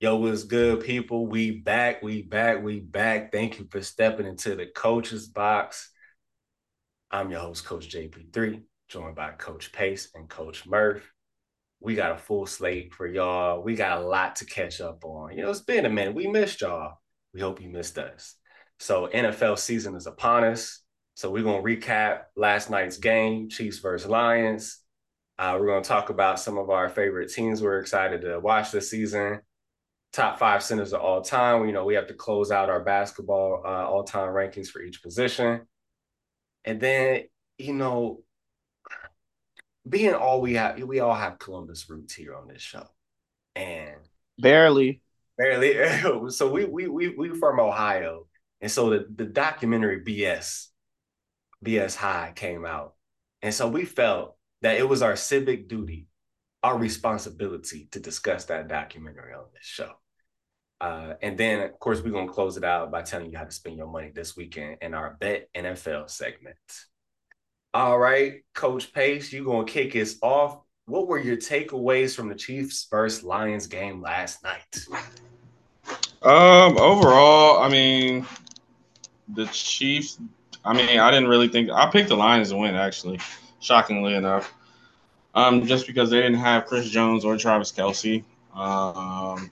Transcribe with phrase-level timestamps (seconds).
[0.00, 1.26] Yo, what's good, people?
[1.26, 3.32] We back, we back, we back.
[3.32, 5.90] Thank you for stepping into the coach's box.
[7.10, 11.02] I'm your host, Coach JP3, joined by Coach Pace and Coach Murph.
[11.80, 13.60] We got a full slate for y'all.
[13.60, 15.36] We got a lot to catch up on.
[15.36, 16.14] You know, it's been a minute.
[16.14, 16.98] We missed y'all.
[17.34, 18.36] We hope you missed us.
[18.78, 20.80] So, NFL season is upon us.
[21.14, 24.78] So, we're going to recap last night's game, Chiefs versus Lions.
[25.40, 28.70] Uh, we're going to talk about some of our favorite teams we're excited to watch
[28.70, 29.40] this season
[30.12, 31.66] top five centers of all time.
[31.66, 35.02] You know, we have to close out our basketball uh, all time rankings for each
[35.02, 35.62] position.
[36.64, 37.24] And then,
[37.58, 38.22] you know,
[39.88, 42.86] being all we have, we all have Columbus roots here on this show.
[43.54, 43.96] And
[44.38, 45.02] barely.
[45.36, 46.30] Barely.
[46.30, 48.26] so we we we we from Ohio.
[48.60, 50.66] And so the, the documentary BS,
[51.64, 52.94] BS High came out.
[53.40, 56.07] And so we felt that it was our civic duty
[56.68, 59.90] our responsibility to discuss that documentary on this show.
[60.82, 63.44] Uh, and then, of course, we're going to close it out by telling you how
[63.44, 66.58] to spend your money this weekend in our Bet NFL segment.
[67.72, 70.60] All right, Coach Pace, you're going to kick us off.
[70.84, 74.86] What were your takeaways from the Chiefs versus Lions game last night?
[76.20, 78.26] Um, overall, I mean,
[79.34, 80.18] the Chiefs.
[80.66, 82.74] I mean, I didn't really think I picked the Lions to win.
[82.74, 83.20] Actually,
[83.60, 84.52] shockingly enough,
[85.38, 88.24] um, just because they didn't have Chris Jones or Travis Kelce.
[88.54, 89.48] Um,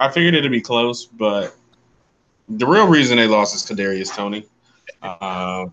[0.00, 1.54] I figured it'd be close, but
[2.48, 4.46] the real reason they lost is Kadarius Toney.
[5.02, 5.66] Uh,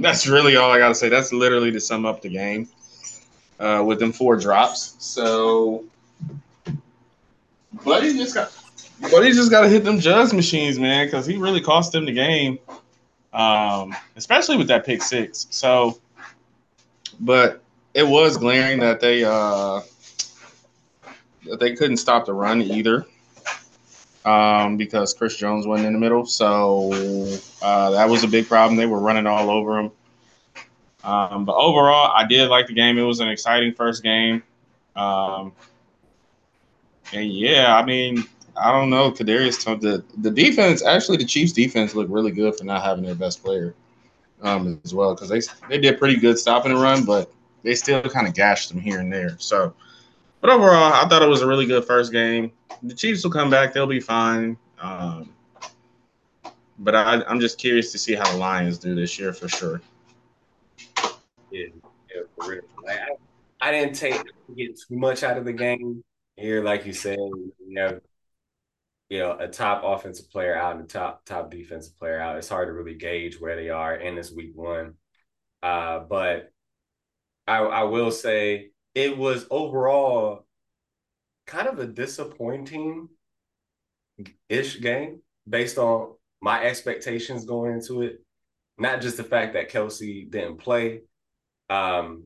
[0.00, 1.08] that's really all I got to say.
[1.08, 2.68] That's literally to sum up the game
[3.60, 4.96] uh, with them four drops.
[4.98, 5.84] So,
[8.02, 8.50] he just got,
[9.00, 12.12] he just got to hit them JUGS machines, man, because he really cost them the
[12.12, 12.58] game,
[13.32, 15.46] um, especially with that pick six.
[15.50, 16.00] So,
[17.20, 17.63] but
[17.94, 19.80] it was glaring that they uh,
[21.46, 23.06] that they couldn't stop the run either.
[24.24, 26.90] Um, because Chris Jones wasn't in the middle, so
[27.60, 28.74] uh, that was a big problem.
[28.78, 29.90] They were running all over him.
[31.04, 32.96] Um, but overall, I did like the game.
[32.96, 34.42] It was an exciting first game.
[34.96, 35.52] Um,
[37.12, 38.24] and yeah, I mean,
[38.56, 40.82] I don't know, Kadarius the the defense.
[40.82, 43.74] Actually, the Chiefs' defense looked really good for not having their best player
[44.42, 47.30] um, as well because they they did pretty good stopping the run, but
[47.64, 49.36] they still kind of gashed them here and there.
[49.38, 49.74] So,
[50.40, 52.52] but overall, I thought it was a really good first game.
[52.82, 54.56] The Chiefs will come back; they'll be fine.
[54.78, 55.30] Um,
[56.78, 59.80] but I, am just curious to see how the Lions do this year for sure.
[61.50, 61.66] Yeah,
[62.14, 62.62] yeah for real.
[62.84, 64.20] Like, I, I didn't take
[64.56, 66.04] get too much out of the game
[66.36, 67.18] here, like you said.
[67.18, 68.00] You have
[69.08, 72.36] you know a top offensive player out and a top top defensive player out.
[72.36, 74.94] It's hard to really gauge where they are in this week one.
[75.62, 76.50] Uh, but
[77.46, 80.46] I, I will say it was overall
[81.46, 83.08] kind of a disappointing
[84.48, 88.20] ish game based on my expectations going into it.
[88.78, 91.02] Not just the fact that Kelce didn't play,
[91.70, 92.24] um,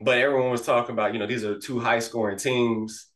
[0.00, 3.08] but everyone was talking about, you know, these are two high scoring teams.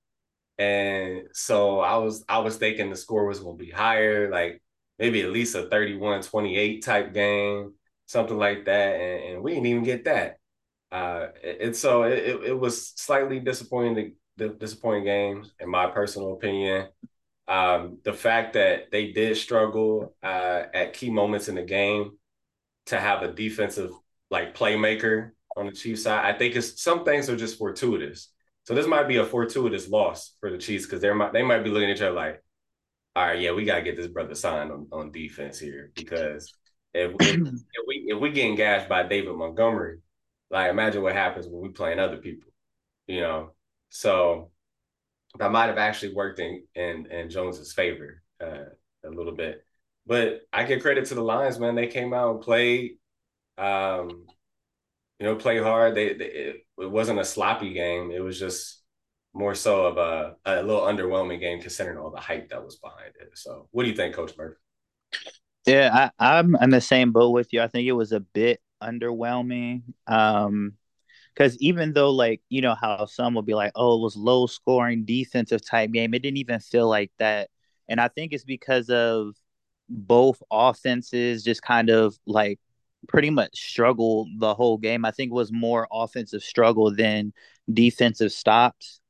[0.58, 4.62] And so I was I was thinking the score was gonna be higher, like
[4.98, 7.74] maybe at least a 31-28 type game,
[8.06, 8.94] something like that.
[9.00, 10.37] And, and we didn't even get that.
[10.90, 11.28] Uh,
[11.60, 16.88] and so it, it was slightly disappointing, the disappointing game in my personal opinion.
[17.46, 22.12] Um, the fact that they did struggle uh, at key moments in the game
[22.86, 23.90] to have a defensive
[24.30, 28.28] like playmaker on the Chiefs side, I think it's some things are just fortuitous.
[28.64, 31.64] So this might be a fortuitous loss for the Chiefs because they might they might
[31.64, 32.42] be looking at each other like,
[33.16, 36.52] all right, yeah, we gotta get this brother signed on, on defense here because
[36.92, 40.00] if, if, if we if we getting gashed by David Montgomery,
[40.50, 42.50] like, imagine what happens when we playing other people,
[43.06, 43.52] you know.
[43.90, 44.50] So
[45.38, 48.64] that might have actually worked in in, in Jones's favor uh,
[49.04, 49.64] a little bit.
[50.06, 51.74] But I give credit to the Lions, man.
[51.74, 52.92] They came out and played,
[53.58, 54.26] um,
[55.18, 55.94] you know, play hard.
[55.94, 58.10] They, they it, it, wasn't a sloppy game.
[58.10, 58.82] It was just
[59.34, 63.12] more so of a, a little underwhelming game considering all the hype that was behind
[63.20, 63.36] it.
[63.36, 64.56] So, what do you think, Coach Murphy?
[65.66, 67.60] Yeah, I, I'm in the same boat with you.
[67.60, 69.82] I think it was a bit underwhelming.
[70.06, 70.74] Um,
[71.34, 74.46] because even though like you know how some will be like, oh, it was low
[74.46, 77.50] scoring defensive type game, it didn't even feel like that.
[77.88, 79.34] And I think it's because of
[79.88, 82.58] both offenses just kind of like
[83.06, 85.04] pretty much struggled the whole game.
[85.04, 87.32] I think it was more offensive struggle than
[87.72, 89.00] defensive stops.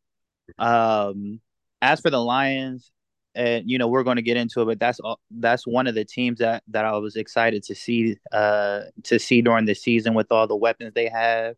[0.59, 1.41] Um,
[1.81, 2.93] as for the Lions,
[3.39, 5.95] and you know we're going to get into it, but that's all, that's one of
[5.97, 10.15] the teams that that I was excited to see uh to see during the season
[10.15, 11.57] with all the weapons they have.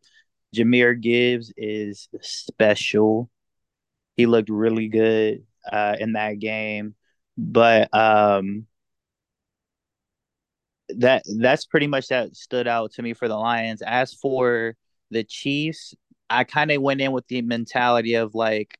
[0.56, 3.30] Jahmyr Gibbs is special.
[4.16, 5.44] He looked really good.
[5.70, 6.96] uh, in that game,
[7.38, 8.66] but um,
[10.98, 13.82] that that's pretty much that stood out to me for the Lions.
[13.82, 14.74] As for
[15.10, 15.94] the Chiefs,
[16.28, 18.76] I kind of went in with the mentality of like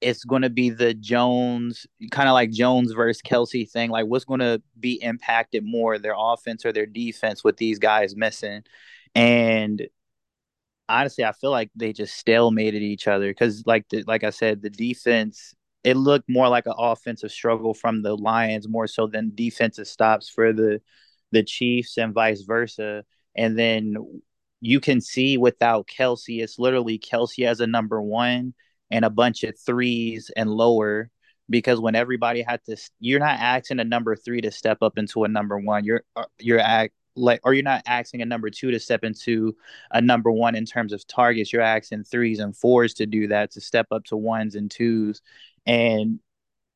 [0.00, 3.90] it's going to be the Jones kind of like Jones versus Kelce thing.
[3.90, 8.16] Like, what's going to be impacted more, their offense or their defense, with these guys
[8.16, 8.62] missing?
[9.14, 9.88] And
[10.88, 14.62] honestly, I feel like they just stalemated each other because, like, the, like I said,
[14.62, 15.54] the defense
[15.84, 20.28] it looked more like an offensive struggle from the Lions more so than defensive stops
[20.28, 20.80] for the
[21.32, 23.04] the Chiefs and vice versa.
[23.34, 23.96] And then
[24.60, 28.54] you can see without Kelce, it's literally Kelce as a number one
[28.90, 31.10] and a bunch of threes and lower
[31.50, 35.24] because when everybody had to you're not asking a number three to step up into
[35.24, 35.84] a number one.
[35.84, 39.56] You're uh, you're act like or you're not asking a number two to step into
[39.90, 41.52] a number one in terms of targets.
[41.52, 45.20] You're asking threes and fours to do that to step up to ones and twos.
[45.66, 46.20] And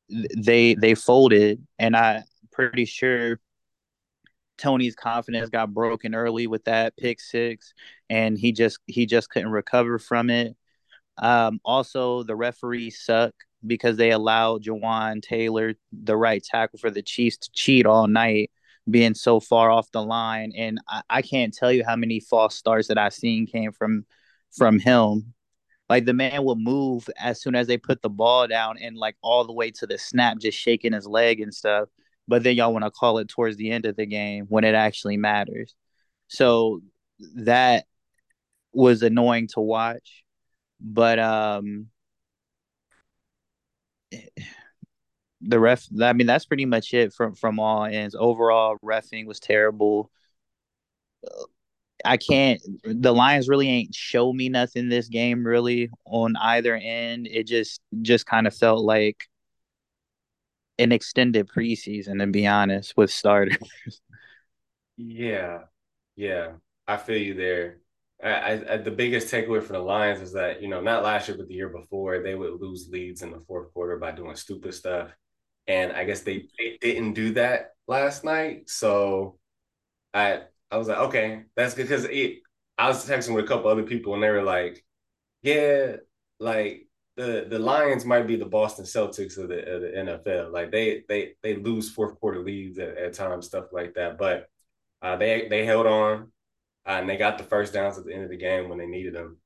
[0.09, 3.39] they they folded and i pretty sure
[4.57, 7.73] Toney's confidence got broken early with that pick six
[8.09, 10.55] and he just he just couldn't recover from it
[11.17, 13.33] um, also, the referees suck
[13.65, 18.51] because they allowed Jawaan Taylor, the right tackle for the Chiefs, to cheat all night,
[18.89, 20.51] being so far off the line.
[20.55, 24.05] And I, I can't tell you how many false starts that I've seen came from
[24.57, 25.33] from him.
[25.89, 29.15] Like the man will move as soon as they put the ball down and like
[29.21, 31.89] all the way to the snap, just shaking his leg and stuff.
[32.27, 34.75] But then y'all want to call it towards the end of the game when it
[34.75, 35.75] actually matters.
[36.27, 36.81] So
[37.35, 37.85] that
[38.71, 40.22] was annoying to watch
[40.83, 41.87] but um
[45.41, 48.15] the ref i mean that's pretty much it from from all ends.
[48.17, 50.09] Overall refing was terrible.
[52.05, 57.27] I can't the lions really ain't show me nothing this game really on either end.
[57.27, 59.25] It just just kind of felt like
[60.79, 63.57] an extended preseason to be honest with starters.
[64.97, 65.63] Yeah.
[66.15, 66.53] Yeah.
[66.87, 67.77] I feel you there
[68.23, 71.37] I, I, the biggest takeaway for the Lions is that you know not last year
[71.37, 74.73] but the year before they would lose leads in the fourth quarter by doing stupid
[74.73, 75.09] stuff,
[75.67, 78.69] and I guess they, they didn't do that last night.
[78.69, 79.39] So
[80.13, 82.39] I I was like, okay, that's good because it.
[82.77, 84.83] I was texting with a couple other people and they were like,
[85.43, 85.97] yeah,
[86.39, 86.87] like
[87.17, 90.51] the the Lions might be the Boston Celtics of the, of the NFL.
[90.51, 94.17] Like they they they lose fourth quarter leads at, at times, stuff like that.
[94.17, 94.47] But
[95.01, 96.32] uh, they they held on
[96.85, 98.85] uh, and they got the first downs at the end of the game when they
[98.85, 99.37] needed them.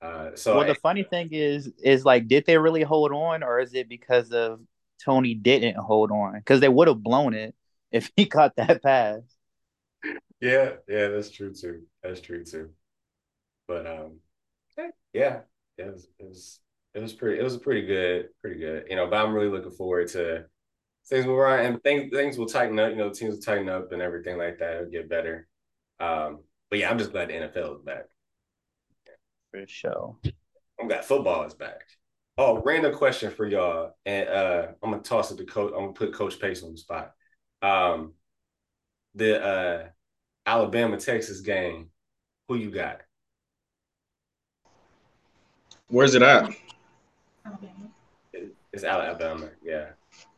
[0.00, 3.58] Uh, so well, the funny thing is, is like, did they really hold on, or
[3.58, 4.60] is it because of
[5.04, 6.34] Toney didn't hold on?
[6.34, 7.54] Because they would have blown it
[7.90, 9.20] if he caught that pass.
[10.40, 11.82] Yeah, yeah, that's true too.
[12.02, 12.70] That's true too.
[13.66, 14.20] But um,
[15.12, 15.40] yeah,
[15.76, 16.60] it was it was
[16.94, 18.84] it was pretty it was pretty good, pretty good.
[18.88, 20.46] You know, but I'm really looking forward to
[21.08, 22.90] things will run and things things will tighten up.
[22.90, 24.76] You know, the teams will tighten up and everything like that.
[24.76, 25.48] It'll get better.
[26.00, 28.04] Um, but yeah, I'm just glad the NFL is back.
[29.50, 30.16] For sure.
[30.80, 31.82] I'm glad football is back.
[32.36, 35.72] Oh, random question for y'all, and uh, I'm gonna toss it to coach.
[35.74, 37.12] I'm gonna put Coach Pace on the spot.
[37.62, 38.12] Um,
[39.16, 39.88] the uh,
[40.46, 41.90] Alabama Texas game.
[42.46, 43.00] Who you got?
[45.88, 46.50] Where's it at?
[47.44, 47.90] Alabama.
[48.72, 49.48] It's Alabama.
[49.62, 49.88] Yeah.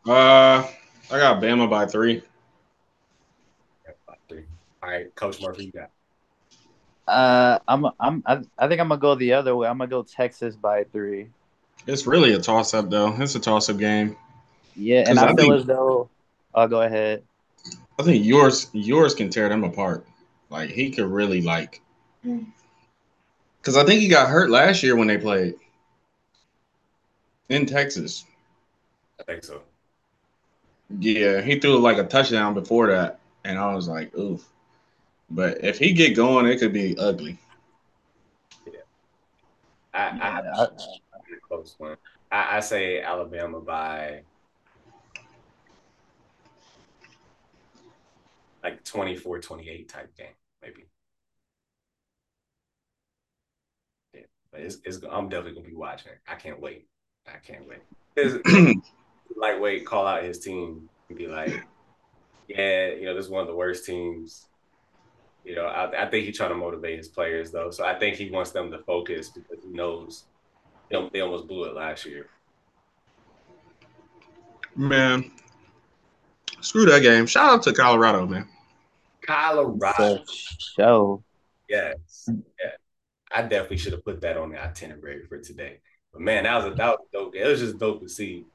[0.06, 0.66] Uh,
[1.10, 2.22] I got Bama by three.
[4.06, 4.44] By three.
[4.82, 5.90] All right, Coach Murphy, you got.
[7.10, 9.66] Uh, I'm I'm I, I think I'm gonna go the other way.
[9.68, 11.28] I'm gonna go Texas by three.
[11.86, 13.14] It's really a toss up though.
[13.18, 14.16] It's a toss up game.
[14.76, 16.08] Yeah, and I, I feel think, as though.
[16.54, 17.22] I'll go ahead.
[17.98, 20.06] I think Ewers Ewers can tear them apart.
[20.50, 21.80] Like he could really like.
[22.22, 25.54] Because I think he got hurt last year when they played
[27.48, 28.24] in Texas.
[29.18, 29.62] I think so.
[30.98, 34.46] Yeah, he threw like a touchdown before that, and I was like, oof.
[35.30, 37.38] But if he get going, it could be ugly.
[38.66, 38.80] Yeah,
[39.94, 40.66] I, I, I,
[41.46, 41.96] close one.
[42.32, 44.22] I, I say Alabama by
[48.64, 50.26] like 24, 28 type game,
[50.62, 50.86] maybe.
[54.12, 56.12] Yeah, but it's, it's I'm definitely gonna be watching.
[56.28, 56.86] I can't wait.
[57.28, 58.76] I can't wait.
[59.36, 61.64] lightweight call out his team and be like,
[62.48, 64.49] yeah, you know, this is one of the worst teams
[65.44, 67.70] you know, I, I think he's trying to motivate his players though.
[67.70, 70.24] So I think he wants them to focus because he knows
[70.90, 72.26] they, they almost blew it last year.
[74.76, 75.30] Man,
[76.60, 77.26] screw that game.
[77.26, 78.48] Shout out to Colorado, man.
[79.22, 80.22] Colorado.
[80.26, 81.22] Show.
[81.68, 82.28] Yes.
[82.28, 82.70] Yeah.
[83.32, 85.80] I definitely should have put that on the itinerary for today.
[86.12, 87.34] But man, that was a that was dope.
[87.34, 88.46] It was just dope to see.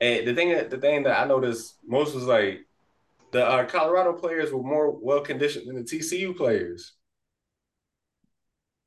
[0.00, 2.66] And the thing that the thing that I noticed most was like
[3.30, 6.92] the uh, Colorado players were more well conditioned than the TCU players.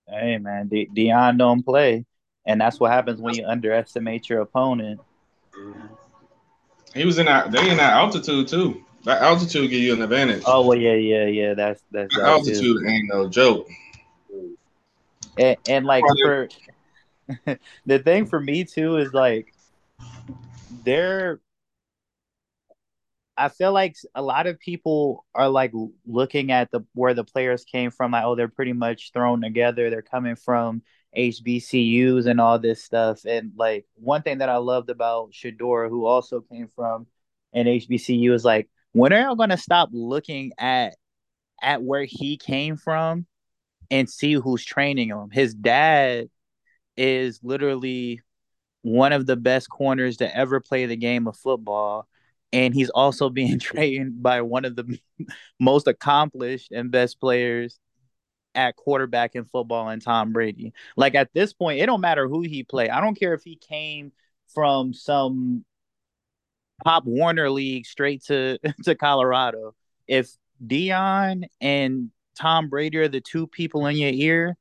[0.07, 2.05] Hey man, De- Deion don't play,
[2.45, 5.00] and that's what happens when you underestimate your opponent.
[6.93, 7.51] He was in that.
[7.51, 8.83] They in that altitude too.
[9.03, 10.43] That altitude give you an advantage.
[10.45, 11.53] Oh well, yeah, yeah, yeah.
[11.53, 12.88] That's that's that altitude too.
[12.88, 13.69] ain't no joke.
[15.38, 16.50] And, and like for
[17.86, 19.53] the thing for me too is like
[20.83, 21.39] they're
[23.38, 25.71] I feel like a lot of people are like
[26.05, 29.89] looking at the where the players came from, like, oh, they're pretty much thrown together.
[29.89, 30.81] They're coming from
[31.17, 33.25] HBCUs and all this stuff.
[33.25, 37.07] And like one thing that I loved about Shedeur, who also came from
[37.53, 40.95] an HBCU, is like, when are y'all gonna stop looking at
[41.61, 43.25] at where he came from
[43.89, 45.29] and see who's training him?
[45.31, 46.29] His dad
[46.97, 48.21] is literally
[48.81, 52.07] one of the best corners to ever play the game of football
[52.53, 55.00] and he's also being trained by one of the
[55.60, 57.79] most accomplished and best players
[58.53, 60.74] at quarterback in football and Tom Brady.
[60.98, 62.89] Like at this point, it don't matter who he play.
[62.89, 64.12] I don't care if he came
[64.53, 65.63] from some
[66.84, 69.75] Pop Warner league straight to to Colorado.
[70.08, 70.31] If
[70.65, 74.58] Deion and Tom Brady are the two people in your ear,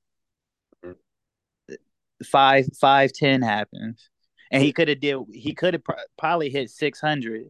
[2.25, 4.11] five five ten happens,
[4.50, 5.82] and he could have did he could have
[6.18, 7.47] probably hit six hundred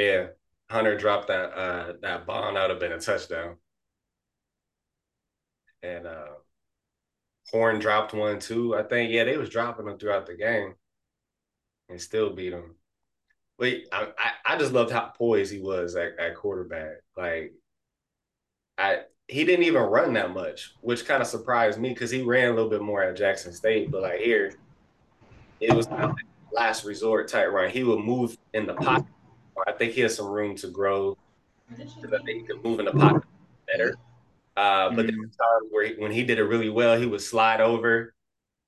[0.00, 0.26] yeah,
[0.70, 2.54] Hunter dropped that uh that bomb.
[2.54, 3.56] That would have been a touchdown.
[5.82, 6.26] And uh
[7.50, 8.76] Horn dropped one too.
[8.76, 10.74] I think yeah, they was dropping them throughout the game,
[11.88, 12.76] and still beat them.
[13.58, 17.02] Wait, I, I, I just loved how poised he was at, at quarterback.
[17.16, 17.52] Like,
[18.78, 22.50] I he didn't even run that much, which kind of surprised me because he ran
[22.50, 23.90] a little bit more at Jackson State.
[23.90, 24.54] But like here,
[25.60, 25.88] it was
[26.52, 27.70] last resort type run.
[27.70, 29.06] He would move in the pocket
[29.66, 31.16] I think he has some room to grow.
[31.68, 33.22] Because I think he can move in the pocket
[33.70, 33.96] better.
[34.56, 35.06] Uh, but mm-hmm.
[35.06, 38.14] there were times where he, when he did it really well, he would slide over,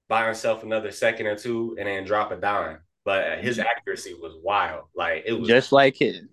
[0.08, 2.78] buy himself another second or two, and then drop a dime.
[3.04, 3.66] But his mm-hmm.
[3.66, 4.84] accuracy was wild.
[4.94, 6.24] Like it was just like it.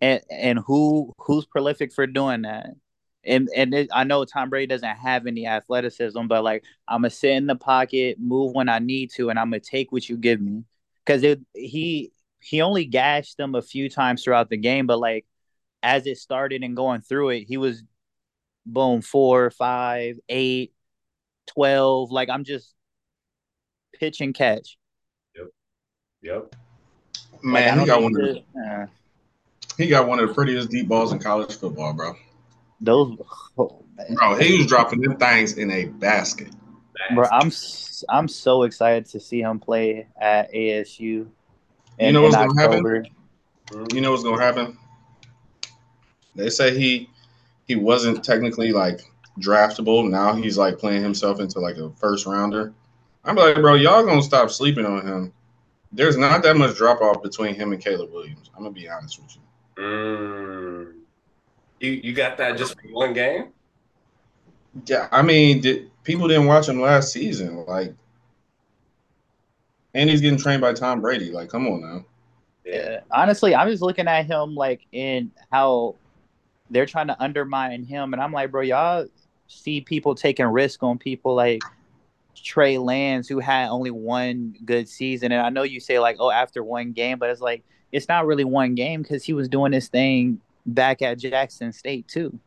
[0.00, 2.70] And and who who's prolific for doing that?
[3.24, 7.10] And and it, I know Tom Brady doesn't have any athleticism, but like I'm gonna
[7.10, 10.16] sit in the pocket, move when I need to, and I'm gonna take what you
[10.16, 10.62] give me.
[11.04, 12.12] Because he
[12.46, 15.26] he only gashed them a few times throughout the game, but like
[15.82, 17.82] as it started and going through it, he was
[18.64, 20.72] boom four, five, eight,
[21.48, 22.12] twelve.
[22.12, 22.72] Like I'm just
[23.94, 24.78] pitch and catch.
[25.34, 25.46] Yep.
[26.22, 26.56] Yep.
[27.42, 28.12] Man, like, he got one.
[28.14, 28.86] of the, uh,
[29.76, 32.14] he got one of the prettiest deep balls in college football, bro.
[32.80, 33.18] Those,
[33.58, 33.82] oh,
[34.14, 36.48] bro, he was dropping them things in a basket.
[37.14, 37.50] Bro, I'm
[38.08, 41.28] I'm so excited to see him play at ASU
[41.98, 43.06] you know what's gonna happen?
[43.92, 44.78] You know what's gonna happen?
[46.34, 47.10] They say he
[47.66, 49.00] he wasn't technically like
[49.40, 50.08] draftable.
[50.08, 52.72] Now he's like playing himself into like a first rounder.
[53.24, 55.32] I'm like, bro, y'all gonna stop sleeping on him.
[55.92, 58.50] There's not that much drop off between him and Caleb Williams.
[58.56, 59.82] I'm gonna be honest with you.
[59.82, 60.92] Mm.
[61.80, 63.48] You you got that just for one game?
[64.86, 67.64] Yeah, I mean, did, people didn't watch him last season.
[67.66, 67.94] Like
[69.96, 71.30] and he's getting trained by Tom Brady.
[71.30, 72.04] Like, come on now.
[72.64, 73.00] Yeah.
[73.10, 75.96] Honestly, I'm just looking at him like in how
[76.70, 79.06] they're trying to undermine him, and I'm like, bro, y'all
[79.48, 81.62] see people taking risk on people like
[82.34, 86.30] Trey Lance, who had only one good season, and I know you say like, oh,
[86.30, 89.72] after one game, but it's like it's not really one game because he was doing
[89.72, 92.38] this thing back at Jackson State too.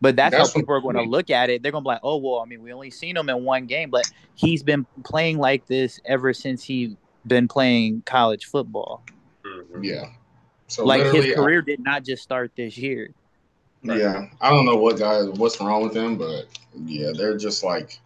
[0.00, 1.62] But that's, that's how people are going to look at it.
[1.62, 3.66] They're going to be like, oh, well, I mean, we only seen him in one
[3.66, 9.02] game, but he's been playing like this ever since he been playing college football.
[9.44, 9.84] Mm-hmm.
[9.84, 10.06] Yeah.
[10.68, 13.10] So like his career I, did not just start this year.
[13.82, 16.46] Yeah, I don't know what guys, what's wrong with him, but
[16.84, 17.98] yeah, they're just like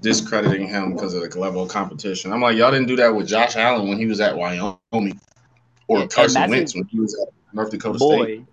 [0.00, 2.32] discrediting him because of the level of competition.
[2.32, 5.20] I'm like, y'all didn't do that with Josh Allen when he was at Wyoming,
[5.86, 8.06] or yeah, Carson Wentz when he was at North Dakota State.
[8.06, 8.46] boy, State.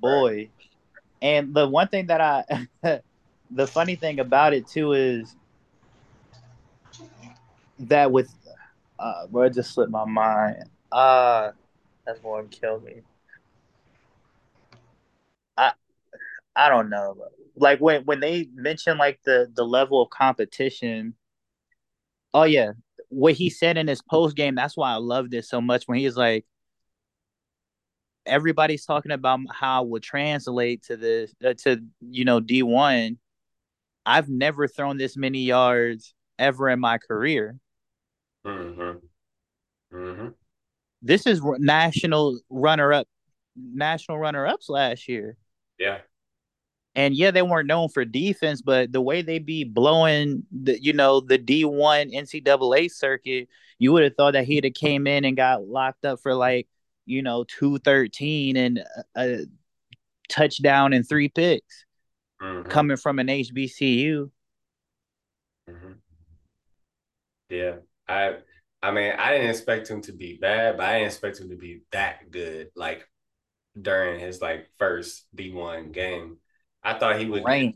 [0.00, 0.48] Boy,
[1.22, 2.68] and the one thing that I,
[3.50, 5.34] the funny thing about it too is
[7.80, 8.32] that with,
[8.98, 10.64] uh, bro, it just slipped my mind.
[10.90, 11.52] Uh,
[12.04, 13.02] that's going to kill me.
[15.56, 15.72] I,
[16.54, 17.16] I don't know.
[17.56, 21.14] Like when when they mention like the the level of competition.
[22.34, 22.72] Oh yeah,
[23.08, 24.54] what he said in his post game.
[24.54, 25.84] That's why I loved it so much.
[25.86, 26.44] When he's like,
[28.26, 33.16] everybody's talking about how it would translate to the uh, to you know D1.
[34.04, 37.58] I've never thrown this many yards ever in my career.
[38.46, 39.96] Mm-hmm.
[39.96, 40.28] Mm-hmm.
[41.02, 43.08] This is national runner up,
[43.56, 45.36] national runner ups last year.
[45.78, 45.98] Yeah.
[46.94, 50.94] And yeah, they weren't known for defense, but the way they be blowing the, you
[50.94, 55.24] know, the D one NCAA circuit, you would have thought that he'd have came in
[55.26, 56.66] and got locked up for like,
[57.06, 59.46] you know, two thirteen and a, a
[60.28, 61.84] touchdown and three picks,
[62.42, 62.68] mm-hmm.
[62.68, 64.30] coming from an HBCU.
[65.70, 65.92] Mm-hmm.
[67.48, 67.76] Yeah,
[68.08, 68.36] I,
[68.82, 71.56] I mean, I didn't expect him to be bad, but I didn't expect him to
[71.56, 72.70] be that good.
[72.76, 73.08] Like
[73.80, 76.38] during his like first D one game.
[76.82, 77.44] I thought he would.
[77.44, 77.74] Right.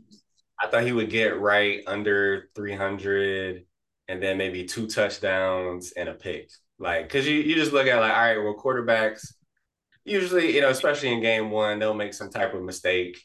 [0.59, 3.65] I thought he would get right under 300
[4.07, 6.51] and then maybe two touchdowns and a pick.
[6.81, 9.33] Like, cause you, you just look at like, all right, well, quarterbacks
[10.03, 13.21] usually, you know, especially in game one, they'll make some type of mistake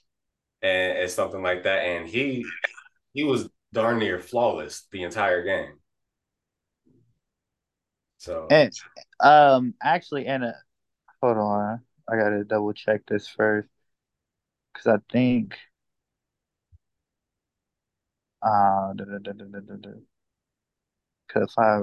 [0.62, 1.84] and, and something like that.
[1.84, 2.44] And he
[3.14, 5.78] he was darn near flawless the entire game.
[8.18, 8.72] So and
[9.20, 10.52] um actually and
[11.22, 11.80] hold on.
[12.08, 13.68] I gotta double check this first.
[14.75, 15.56] Cause I think
[18.42, 19.96] uh, because
[21.36, 21.80] if I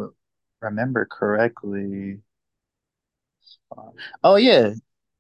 [0.63, 2.19] remember correctly,
[4.23, 4.73] oh yeah,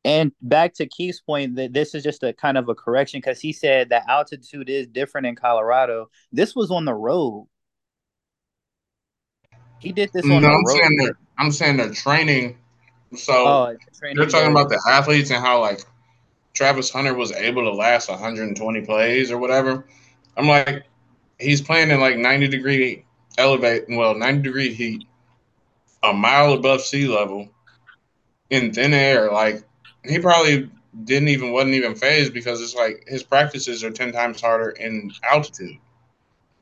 [0.05, 3.39] and back to Keith's point that this is just a kind of a correction because
[3.39, 6.09] he said that altitude is different in Colorado.
[6.31, 7.47] This was on the road.
[9.79, 10.77] He did this on no, the I'm road.
[10.77, 12.57] Saying that, I'm saying the training.
[13.15, 15.81] So oh, training you're talking about the athletes and how like
[16.53, 19.85] Travis Hunter was able to last 120 plays or whatever.
[20.35, 20.83] I'm like,
[21.39, 23.05] he's playing in like 90 degree
[23.37, 25.07] elevate, well, 90 degree heat,
[26.03, 27.49] a mile above sea level,
[28.49, 29.31] in thin air.
[29.31, 29.63] Like
[30.05, 30.69] he probably
[31.03, 35.11] didn't even wasn't even phased because it's like his practices are 10 times harder in
[35.29, 35.77] altitude,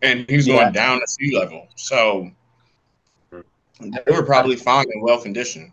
[0.02, 0.56] and he's yeah.
[0.56, 1.68] going down to sea level.
[1.76, 2.32] So
[3.32, 5.72] they were probably fine and well conditioned.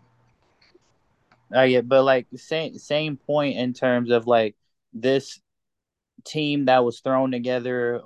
[1.55, 4.55] Uh, yeah, but like same same point in terms of like
[4.93, 5.39] this
[6.25, 8.01] team that was thrown together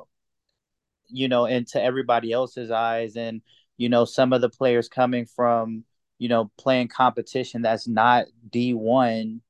[1.13, 3.15] you know, into everybody else's eyes.
[3.15, 3.41] And,
[3.77, 5.83] you know, some of the players coming from,
[6.19, 9.41] you know, playing competition that's not D1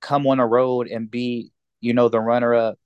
[0.00, 2.78] come on a road and be, you know, the runner up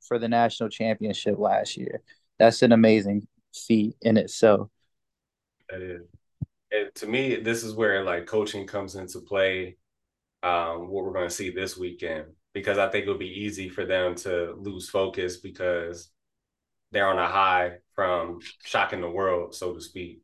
[0.00, 2.02] for the national championship last year.
[2.38, 4.68] That's an amazing feat in itself.
[5.70, 6.02] That is.
[6.72, 9.76] And to me, this is where like coaching comes into play.
[10.42, 13.84] Um, what we're going to see this weekend because I think it'll be easy for
[13.84, 16.08] them to lose focus because
[16.96, 20.22] they're on a high from shocking the world, so to speak.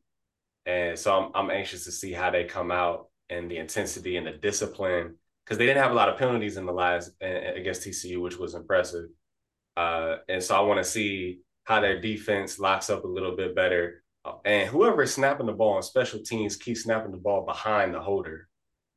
[0.65, 4.25] And so I'm I'm anxious to see how they come out and the intensity and
[4.25, 8.21] the discipline because they didn't have a lot of penalties in the last against TCU,
[8.21, 9.05] which was impressive.
[9.77, 13.55] Uh, and so I want to see how their defense locks up a little bit
[13.55, 14.03] better.
[14.45, 17.99] And whoever is snapping the ball on special teams keep snapping the ball behind the
[17.99, 18.47] holder,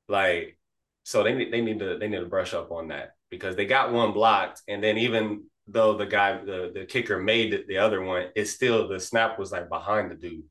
[0.09, 0.59] like
[1.03, 3.93] so they they need to they need to brush up on that because they got
[3.93, 8.29] one blocked, and then even though the guy, the, the kicker made the other one,
[8.35, 10.45] it's still the snap was like behind the dude.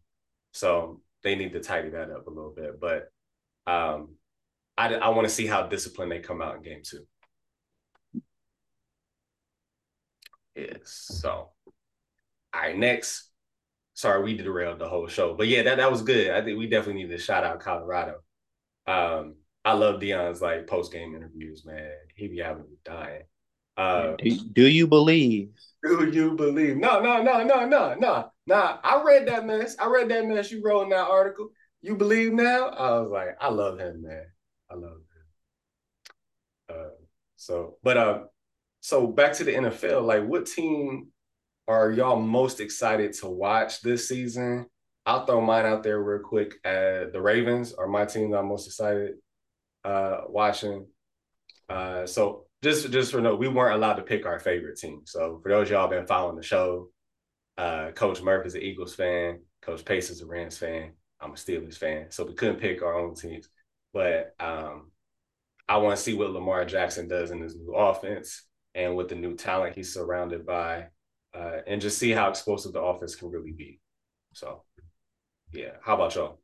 [0.52, 2.80] So they need to tidy that up a little bit.
[2.80, 3.10] But
[3.66, 4.16] um,
[4.78, 7.06] I, I want to see how disciplined they come out in game two.
[10.56, 11.08] Yes.
[11.22, 11.54] So, all
[12.54, 13.30] right, next.
[13.94, 15.36] Sorry, we derailed the whole show.
[15.36, 16.32] But yeah, that, that was good.
[16.32, 18.16] I think we definitely need to shout out Colorado.
[18.88, 21.92] Um, I love Deion's like post game interviews, man.
[22.14, 23.24] He be having me dying.
[23.78, 25.50] Uh, do, do you believe?
[25.84, 26.78] Do you believe?
[26.78, 28.32] No, no, no, no, no, no.
[28.48, 29.76] Nah, I read that mess.
[29.80, 31.50] I read that mess you wrote in that article.
[31.82, 32.70] You believe now?
[32.70, 34.26] I was like, I love him, man.
[34.70, 35.02] I love him.
[36.70, 36.90] Uh,
[37.36, 38.20] so, but uh,
[38.82, 40.04] so back to the NFL.
[40.06, 41.08] Like, what team
[41.68, 44.68] are y'all most excited to watch this season?
[45.06, 46.56] I'll throw mine out there real quick.
[46.66, 49.16] Uh, the Ravens are my team that I'm most excited
[49.84, 50.88] uh, watching.
[51.70, 55.02] Uh, so just just for note, we weren't allowed to pick our favorite team.
[55.06, 56.90] So for those y'all been following the show,
[57.60, 60.94] uh, Coach Murph is an Eagles fan, Coach Pace is a Rams fan.
[61.22, 63.48] I'm a Steelers fan, so we couldn't pick our own teams.
[63.94, 64.92] But um,
[65.70, 69.16] I want to see what Lamar Jackson does in his new offense and with the
[69.16, 70.88] new talent he's surrounded by,
[71.36, 73.80] uh, and just see how explosive the offense can really be.
[74.34, 74.64] So,
[75.54, 75.76] yeah.
[75.84, 76.40] How about y'all?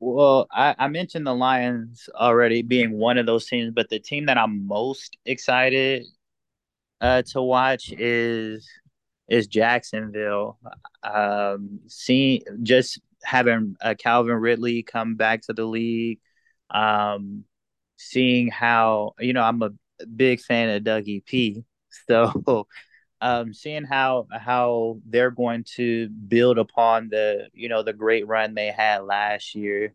[0.00, 4.26] Well, I, I mentioned the Lions already being one of those teams, but the team
[4.26, 6.06] that I'm most excited
[7.00, 8.68] uh, to watch is
[9.28, 10.58] is Jacksonville.
[11.02, 16.20] Um, seeing just having uh, Calvin Ridley come back to the league,
[16.70, 17.44] um,
[17.98, 19.70] seeing how you know I'm a
[20.16, 21.64] big fan of Dougie P.
[22.08, 22.66] So
[23.20, 28.54] um, seeing how how they're going to build upon the you know the great run
[28.54, 29.94] they had last year.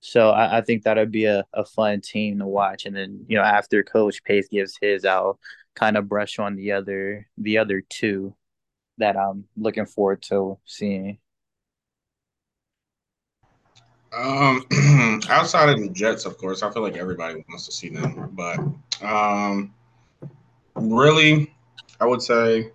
[0.00, 2.86] So I, I think that'll be a, a fun team to watch.
[2.86, 5.38] And then you know after Coach Pace gives his, I'll
[5.74, 8.34] kind of brush on the other the other two
[8.98, 11.18] that I'm looking forward to seeing.
[14.12, 14.66] Um,
[15.30, 18.58] outside of the Jets, of course, I feel like everybody wants to see them, but
[19.02, 19.72] um,
[20.74, 21.54] really,
[22.02, 22.72] I would say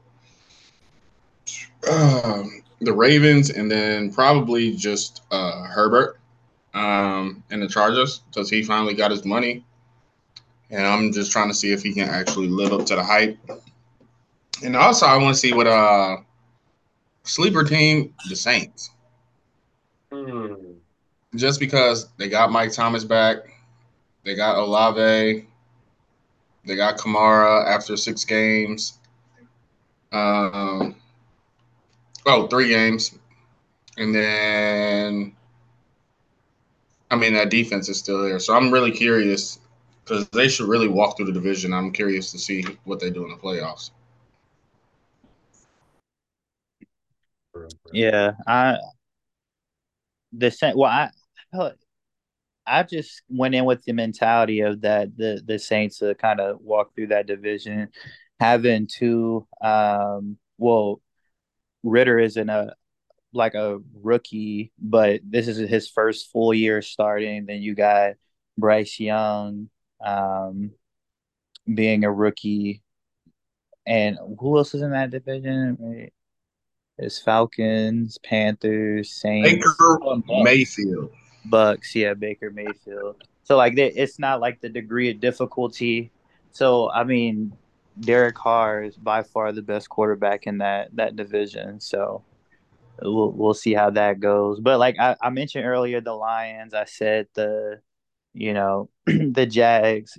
[1.91, 6.17] um, the Ravens, and then probably just uh, Herbert
[6.73, 9.65] um, and the Chargers because he finally got his money,
[10.69, 13.37] and I'm just trying to see if he can actually live up to the hype.
[14.63, 16.17] And also, I want to see what uh
[17.23, 18.91] sleeper team the Saints.
[20.09, 20.53] Hmm.
[21.35, 23.39] Just because they got Mike Thomas back,
[24.23, 25.45] they got Olave,
[26.65, 28.97] they got Kamara after six games.
[30.11, 30.95] Um,
[32.25, 33.17] oh, three games,
[33.97, 35.35] and then
[37.11, 38.39] I mean that defense is still there.
[38.39, 39.59] So I'm really curious
[40.03, 41.73] because they should really walk through the division.
[41.73, 43.91] I'm curious to see what they do in the playoffs.
[47.91, 48.77] Yeah, I
[50.31, 50.77] the same.
[50.77, 51.09] Well, I
[52.65, 56.59] I just went in with the mentality of that the the Saints to kind of
[56.61, 57.89] walk through that division,
[58.39, 59.47] having two.
[59.61, 61.01] Um, well,
[61.83, 62.75] Ridder isn't a
[63.33, 67.45] like a rookie, but this is his first full year starting.
[67.45, 68.13] Then you got
[68.57, 69.69] Bryce Young,
[70.03, 70.71] um,
[71.71, 72.81] being a rookie,
[73.85, 75.77] and who else is in that division?
[75.79, 76.13] Right?
[76.97, 81.11] It's Falcons, Panthers, Saints, Baker Mayfield.
[81.45, 81.95] Bucks.
[81.95, 83.23] Yeah, Baker Mayfield.
[83.43, 86.11] So like, it's not like the degree of difficulty.
[86.51, 87.53] So I mean,
[87.99, 91.79] Derek Carr is by far the best quarterback in that that division.
[91.79, 92.23] So
[93.01, 94.59] we'll we'll see how that goes.
[94.59, 96.73] But like I, I mentioned earlier, the Lions.
[96.73, 97.81] I said the,
[98.33, 100.17] you know, the Jags,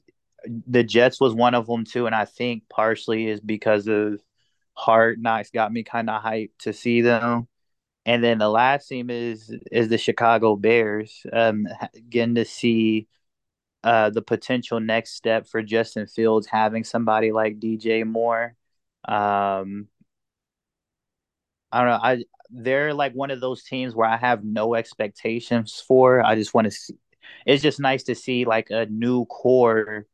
[0.67, 4.21] the Jets was one of them too, and I think partially is because of
[4.75, 7.49] Hard Knocks got me kind of hyped to see them.
[8.07, 11.27] And then the last team is is the Chicago Bears.
[11.33, 11.67] Um,
[12.09, 13.09] getting to see
[13.85, 18.55] uh, the potential next step for Justin Fields having somebody like DJ Moore.
[19.07, 19.89] Um,
[21.73, 22.01] I don't know.
[22.03, 26.25] I they're like one of those teams where I have no expectations for.
[26.25, 26.95] I just want to see.
[27.47, 30.07] It's just nice to see like a new core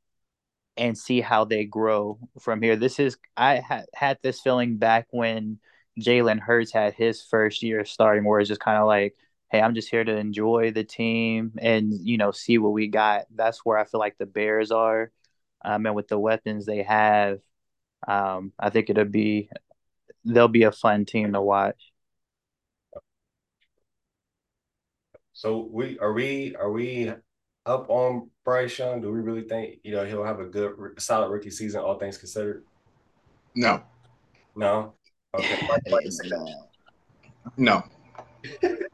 [0.76, 2.76] and see how they grow from here.
[2.76, 5.58] This is I had had this feeling back when
[6.00, 9.14] Jalen Hurts had his first year starting, where it's just kind of like,
[9.54, 13.26] hey, I'm just here to enjoy the team and you know see what we got.
[13.32, 15.12] That's where I feel like the Bears are,
[15.64, 17.38] um, and with the weapons they have,
[18.08, 19.48] um, I think it'll be
[20.24, 21.92] they'll be a fun team to watch.
[25.32, 27.12] So we are we are we
[27.64, 29.02] up on Bryce Young?
[29.02, 32.18] Do we really think you know he'll have a good, solid rookie season, all things
[32.18, 32.64] considered?
[33.54, 33.84] No.
[34.56, 34.94] No.
[35.32, 35.68] Okay.
[37.56, 37.84] no.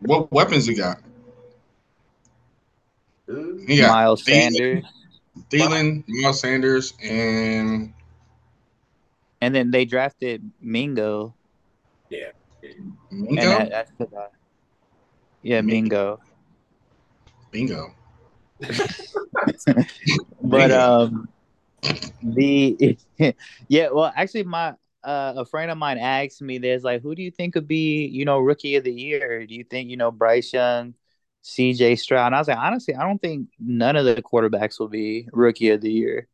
[0.00, 1.00] what weapons he got?
[3.66, 4.84] He got Miles Thielen, Sanders,
[5.50, 7.92] Thielen, Miles Sanders, and
[9.40, 11.34] and then they drafted Mingo.
[12.08, 12.30] Yeah.
[13.10, 13.42] Mingo.
[13.42, 14.28] That, that's the guy.
[15.42, 16.20] Yeah, Mingo.
[17.50, 17.94] Bingo.
[20.42, 21.28] but um
[22.22, 22.98] the
[23.68, 24.74] yeah, well actually my
[25.06, 28.06] uh, a friend of mine asked me this like who do you think could be,
[28.06, 29.46] you know, rookie of the year?
[29.46, 30.94] Do you think, you know, Bryce Young,
[31.42, 32.26] CJ Stroud?
[32.28, 35.70] And I was like, honestly, I don't think none of the quarterbacks will be rookie
[35.70, 36.28] of the year.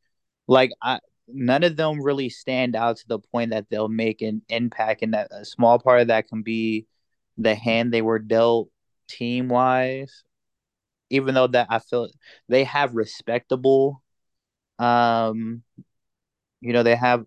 [0.48, 4.42] Like I none of them really stand out to the point that they'll make an
[4.48, 6.86] impact and that a small part of that can be
[7.38, 8.70] the hand they were dealt
[9.08, 10.24] team wise
[11.10, 12.08] even though that I feel
[12.48, 14.02] they have respectable,
[14.78, 15.62] um,
[16.60, 17.26] you know, they have,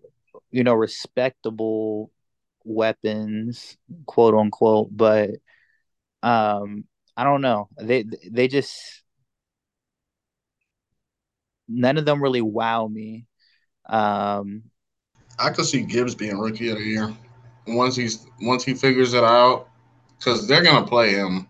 [0.50, 2.10] you know, respectable
[2.64, 5.30] weapons, quote unquote, but
[6.22, 6.84] um,
[7.16, 7.68] I don't know.
[7.80, 9.02] They they just
[11.68, 13.26] none of them really wow me.
[13.88, 14.64] Um,
[15.38, 17.14] I could see Gibbs being rookie of the year
[17.66, 19.68] once he's once he figures it out,
[20.18, 21.46] because they're gonna play him.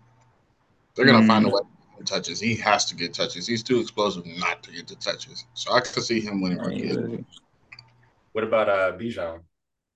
[0.95, 1.27] They're gonna mm.
[1.27, 1.61] find a way
[1.97, 2.39] to touches.
[2.39, 3.47] He has to get touches.
[3.47, 5.45] He's too explosive not to get the touches.
[5.53, 7.25] So I could see him winning rookie.
[8.37, 9.39] What about uh Bijan?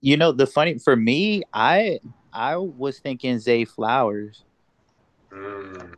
[0.01, 1.99] You know, the funny for me, I
[2.33, 4.43] I was thinking Zay Flowers.
[5.31, 5.93] Mm.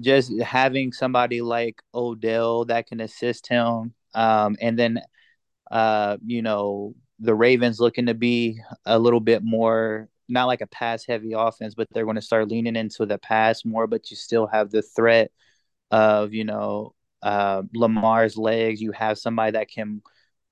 [0.00, 3.94] Just having somebody like Odell that can assist him.
[4.14, 5.00] Um, and then
[5.72, 10.68] uh, you know, the Ravens looking to be a little bit more not like a
[10.68, 13.88] pass heavy offense, but they're going to start leaning into the pass more.
[13.88, 15.32] But you still have the threat
[15.90, 18.80] of you know uh, Lamar's legs.
[18.80, 20.00] You have somebody that can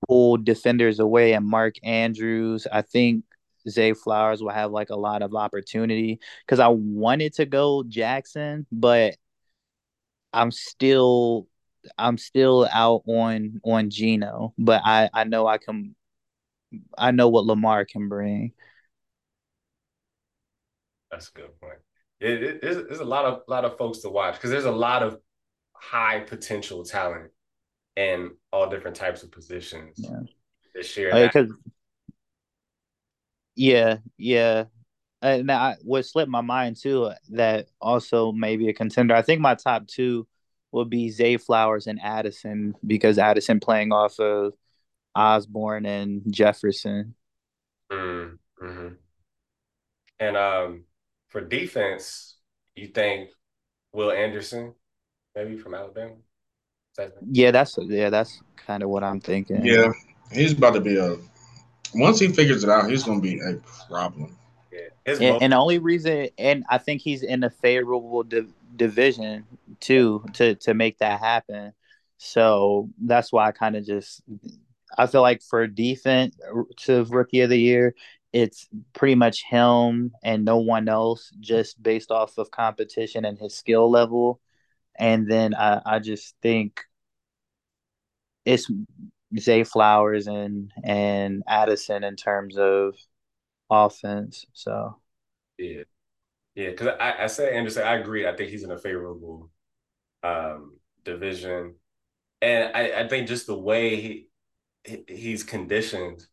[0.06, 2.66] pull defenders away, and Mark Andrews.
[2.70, 3.24] I think
[3.68, 8.66] Zay Flowers will have like a lot of opportunity because I wanted to go Jackson,
[8.70, 9.16] but
[10.32, 11.48] I'm still
[11.98, 15.94] I'm still out on on Geno, but I I know I can
[16.96, 18.52] I know what Lamar can bring.
[21.10, 21.78] That's a good point.
[22.20, 24.72] It, it, there's, there's a lot of lot of folks to watch because there's a
[24.72, 25.18] lot of
[25.72, 27.30] high potential talent
[27.96, 30.20] in all different types of positions yeah.
[30.74, 31.12] this year.
[31.14, 31.50] Because
[33.54, 34.64] yeah, yeah.
[35.22, 39.14] And I, what slipped my mind too that also maybe a contender.
[39.14, 40.26] I think my top two
[40.72, 44.52] would be Zay Flowers and Addison because Addison playing off of
[45.14, 47.14] Osborn and Jefferson.
[47.90, 48.88] Mm, hmm
[50.20, 50.84] And um,
[51.28, 52.36] for defense,
[52.74, 53.30] you think
[53.92, 54.74] Will Anderson,
[55.34, 56.16] maybe from Alabama?
[56.96, 59.64] That yeah, that's yeah, that's kind of what I'm thinking.
[59.64, 59.92] Yeah,
[60.32, 61.16] he's about to be a.
[61.94, 63.54] Once he figures it out, he's going to be a
[63.88, 64.36] problem.
[64.72, 69.44] Yeah, and, and, the only reason, and I think he's in a favorable di- division
[69.80, 71.72] too to to make that happen.
[72.18, 74.22] So that's why I kind of just
[74.96, 76.36] I feel like for defense
[76.84, 77.94] to rookie of the year,
[78.32, 83.54] it's pretty much him and no one else, just based off of competition and his
[83.54, 84.40] skill level.
[84.98, 86.82] And then I, I just think
[88.44, 88.70] it's
[89.38, 92.94] Zay Flowers and and Addison in terms of
[93.70, 94.46] offense.
[94.52, 94.96] So
[95.58, 95.82] yeah,
[96.54, 96.70] yeah.
[96.70, 98.26] Because I, I said Anderson, I agree.
[98.26, 99.50] I think he's in a favorable
[100.22, 101.76] um, division,
[102.42, 104.28] and I, I think just the way he
[105.08, 106.26] he's conditioned,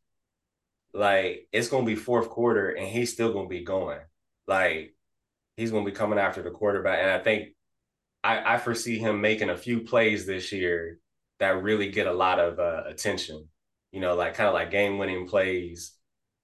[0.93, 3.99] like it's gonna be fourth quarter and he's still gonna be going.
[4.47, 4.95] Like
[5.58, 6.99] he's gonna be coming after the quarterback.
[6.99, 7.53] And I think
[8.24, 11.00] I, I foresee him making a few plays this year
[11.40, 13.48] that really get a lot of uh, attention.
[13.92, 15.94] You know, like kind of like game winning plays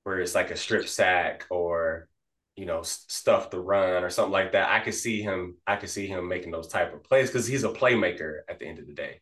[0.04, 2.08] where it's like a strip sack or
[2.56, 4.70] you know stuff the run or something like that.
[4.70, 5.58] I could see him.
[5.66, 8.66] I could see him making those type of plays because he's a playmaker at the
[8.68, 9.22] end of the day.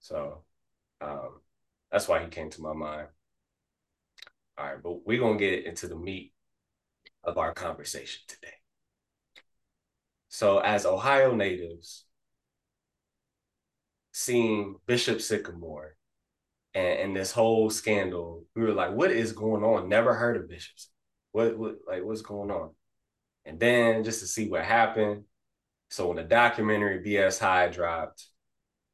[0.00, 0.44] So
[1.00, 1.40] um,
[1.90, 3.08] that's why he came to my mind.
[4.58, 6.32] All right, but we're gonna get into the meat
[7.24, 8.54] of our conversation today.
[10.34, 12.06] So, as Ohio natives,
[14.10, 15.94] seeing Bishop Sycamore
[16.74, 20.48] and, and this whole scandal, we were like, "What is going on?" Never heard of
[20.48, 20.90] bishops.
[21.30, 22.70] What, what, like, what's going on?
[23.44, 25.22] And then just to see what happened.
[25.90, 28.26] So when the documentary BS High dropped,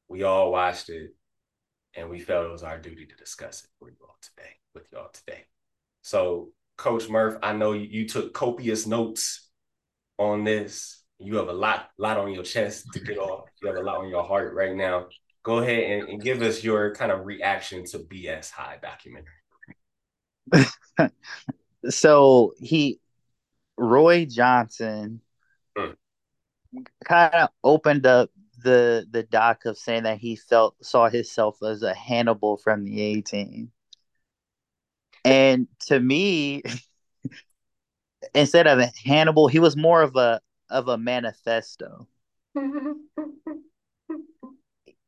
[0.09, 1.15] we all watched it
[1.95, 4.93] and we felt it was our duty to discuss it for you all today, with
[4.93, 5.47] y'all today.
[6.03, 9.49] So, Coach Murph, I know you, you took copious notes
[10.19, 11.00] on this.
[11.21, 13.49] You have a lot, lot on your chest to get off.
[13.61, 15.09] You have a lot on your heart right now.
[15.43, 19.29] Go ahead and, and give us your kind of reaction to BS High documentary.
[21.91, 23.01] so he,
[23.77, 25.21] Roy Johnson,
[25.77, 25.95] mm.
[27.05, 28.31] kind of opened up
[28.63, 33.01] the the doc of saying that he felt saw himself as a Hannibal from the
[33.01, 33.73] A team.
[35.25, 36.63] And to me,
[38.35, 42.07] instead of a Hannibal, he was more of a of a manifesto.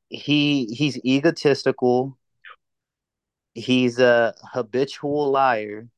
[0.09, 2.19] he he's egotistical.
[3.55, 5.89] He's a habitual liar.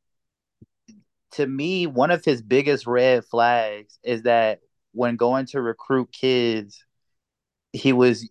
[1.33, 4.61] To me, one of his biggest red flags is that
[4.93, 6.85] when going to recruit kids
[7.75, 8.29] he was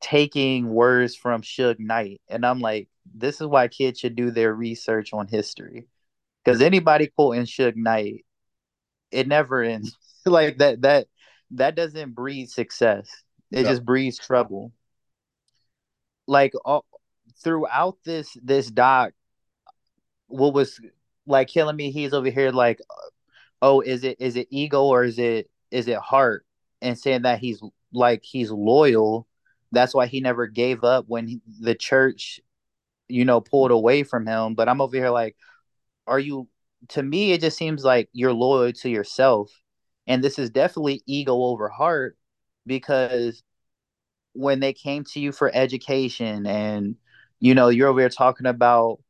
[0.00, 4.52] taking words from Suge Knight, and I'm like, this is why kids should do their
[4.52, 5.86] research on history,
[6.44, 8.25] because anybody quoting Suge Knight,
[9.10, 9.96] it never ends.
[10.26, 11.06] like that that
[11.52, 13.08] that doesn't breed success.
[13.50, 14.72] It just breeds trouble.
[16.26, 16.84] Like all,
[17.42, 19.12] throughout this this doc,
[20.26, 20.80] what was
[21.26, 21.90] like killing me?
[21.90, 22.80] He's over here like,
[23.62, 26.44] oh, is it is it ego or is it is it heart?
[26.82, 29.26] And saying that he's like he's loyal.
[29.72, 32.40] That's why he never gave up when he, the church,
[33.08, 34.54] you know, pulled away from him.
[34.54, 35.36] But I'm over here like,
[36.06, 36.48] are you?
[36.90, 39.50] To me, it just seems like you're loyal to yourself,
[40.06, 42.16] and this is definitely ego over heart
[42.66, 43.42] because
[44.34, 46.96] when they came to you for education and
[47.40, 49.00] you know you're over here talking about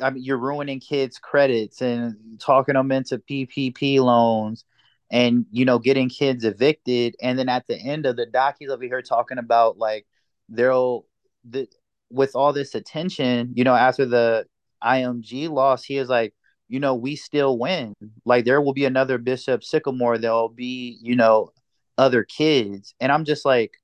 [0.00, 4.64] I mean, you're ruining kids' credits and talking them into PPP loans
[5.10, 7.16] and you know getting kids evicted.
[7.22, 10.06] And then at the end of the doc he's over here talking about like
[10.48, 11.06] they'll
[11.48, 11.68] the
[12.10, 14.46] with all this attention, you know, after the
[14.82, 16.34] IMG loss, he was like,
[16.68, 17.94] you know, we still win.
[18.24, 20.18] Like there will be another Bishop Sycamore.
[20.18, 21.52] There'll be, you know,
[21.96, 22.94] other kids.
[23.00, 23.74] And I'm just like,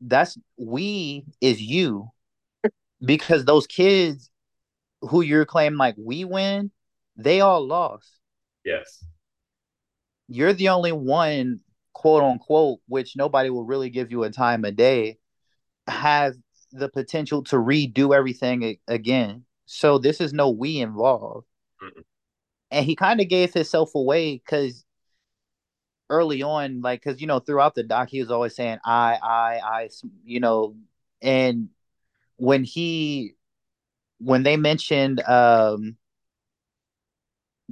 [0.00, 2.10] that's we is you.
[3.04, 4.30] Because those kids
[5.00, 6.70] who you're claiming like we win,
[7.16, 8.10] they all lost.
[8.64, 9.04] Yes.
[10.28, 11.60] You're the only one,
[11.92, 15.18] quote unquote, which nobody will really give you a time of day,
[15.88, 16.34] have
[16.70, 19.44] the potential to redo everything again.
[19.66, 21.46] So this is no we involved.
[21.82, 22.02] Mm-mm.
[22.70, 24.84] And he kind of gave himself away because
[26.08, 29.60] early on, like, because, you know, throughout the doc, he was always saying, I, I,
[29.64, 29.88] I,
[30.24, 30.76] you know,
[31.20, 31.68] and
[32.36, 33.34] when he,
[34.18, 35.96] when they mentioned um,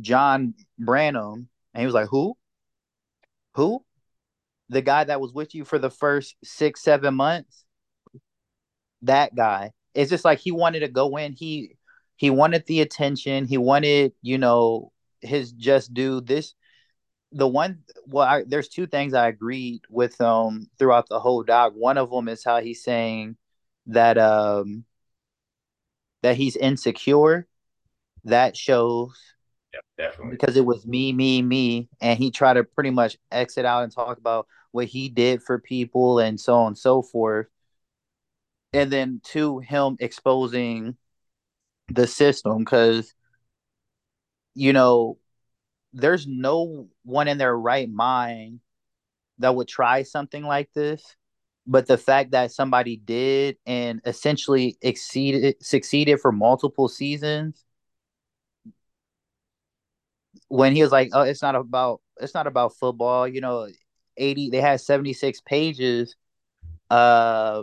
[0.01, 2.37] John Branham, and he was like, who?
[3.55, 3.85] Who?
[4.69, 7.65] The guy that was with you for the first six, seven months?
[9.03, 9.73] That guy.
[9.95, 11.33] It's just like he wanted to go in.
[11.33, 11.77] He
[12.21, 13.47] he wanted the attention.
[13.47, 16.55] He wanted, you know, his just do this.
[17.33, 21.73] The one, well, I, there's two things I agreed with um throughout the whole doc.
[21.75, 23.39] One of them is how he's saying
[23.87, 24.85] that um
[26.21, 27.49] that he's insecure.
[28.25, 29.19] That shows
[29.73, 30.37] yeah, definitely.
[30.37, 31.89] Because it was me, me, me.
[32.03, 35.59] And he tried to pretty much exit out and talk about what he did for
[35.59, 37.47] people and so on and so forth.
[38.75, 40.99] And then to him exposing
[41.91, 43.13] the system because
[44.55, 45.19] you know
[45.93, 48.61] there's no one in their right mind
[49.39, 51.17] that would try something like this
[51.67, 57.65] but the fact that somebody did and essentially exceeded succeeded for multiple seasons
[60.49, 63.69] when he was like oh it's not about it's not about football you know
[64.17, 66.17] 80 they had 76 pages
[66.91, 67.63] uh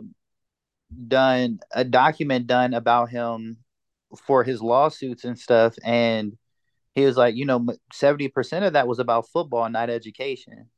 [1.07, 3.57] done a document done about him
[4.25, 6.37] for his lawsuits and stuff and
[6.95, 10.69] he was like you know 70% of that was about football not education.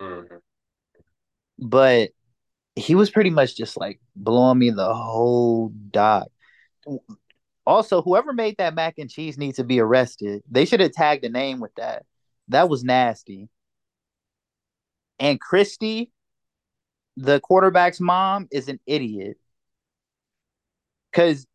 [0.00, 0.36] Mm-hmm.
[1.58, 2.10] but
[2.74, 6.26] he was pretty much just like blowing me the whole doc
[7.66, 10.42] also whoever made that mac and cheese needs to be arrested.
[10.50, 12.04] They should have tagged a name with that.
[12.48, 13.48] That was nasty.
[15.18, 16.10] And christy
[17.16, 19.36] the quarterback's mom is an idiot.
[21.10, 21.46] Because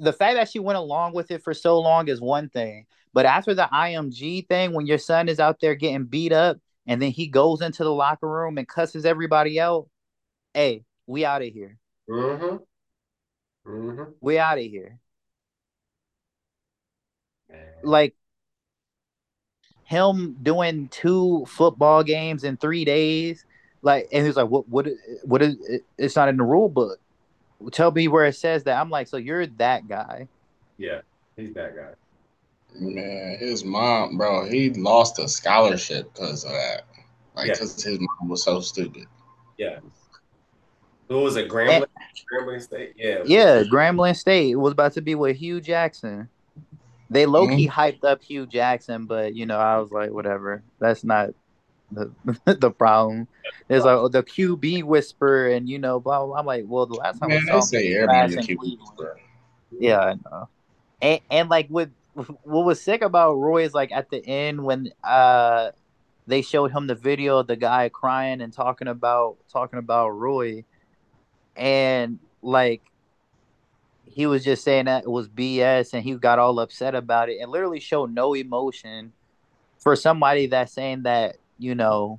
[0.00, 3.26] the fact that she went along with it for so long is one thing, but
[3.26, 7.10] after the IMG thing, when your son is out there getting beat up and then
[7.10, 9.88] he goes into the locker room and cusses everybody out,
[10.54, 11.78] hey, we out of here.
[12.08, 12.56] Mm-hmm.
[13.70, 14.10] Mm-hmm.
[14.20, 14.98] We out of here.
[17.82, 18.14] Like
[19.84, 23.44] him doing two football games in three days,
[23.82, 24.68] like, and he's like, "What?
[24.68, 24.86] What?
[25.24, 25.56] What is?
[25.98, 27.00] It's not in the rule book."
[27.72, 28.80] Tell me where it says that.
[28.80, 30.28] I'm like, so you're that guy.
[30.78, 31.00] Yeah,
[31.36, 31.92] he's that guy.
[32.74, 36.82] Man, his mom, bro, he lost a scholarship because of that.
[37.34, 37.90] Like, because yeah.
[37.90, 39.06] his mom was so stupid.
[39.58, 39.80] Yeah.
[41.08, 41.48] Who was it?
[41.48, 41.86] Grambling?
[42.32, 42.94] Grambling State?
[42.96, 43.22] Yeah.
[43.26, 44.54] Yeah, Grambling State.
[44.56, 46.28] Was about to be with Hue Jackson.
[47.10, 47.80] They low key mm-hmm.
[47.80, 50.62] hyped up Hue Jackson, but you know, I was like, whatever.
[50.78, 51.30] That's not
[51.90, 52.10] the
[52.60, 53.28] the problem.
[53.68, 56.38] There's like oh, the QB whisper, and you know, blah, blah.
[56.38, 59.18] I'm like, well, the last time Man, we saw say everybody QB whisper.
[59.78, 60.48] Yeah, I know.
[61.02, 64.90] And and like with what was sick about Roy is like at the end when
[65.04, 65.70] uh
[66.26, 70.64] they showed him the video of the guy crying and talking about talking about Roy,
[71.56, 72.82] and like
[74.04, 77.38] he was just saying that it was BS, and he got all upset about it,
[77.40, 79.12] and literally showed no emotion
[79.78, 82.18] for somebody that's saying that you know,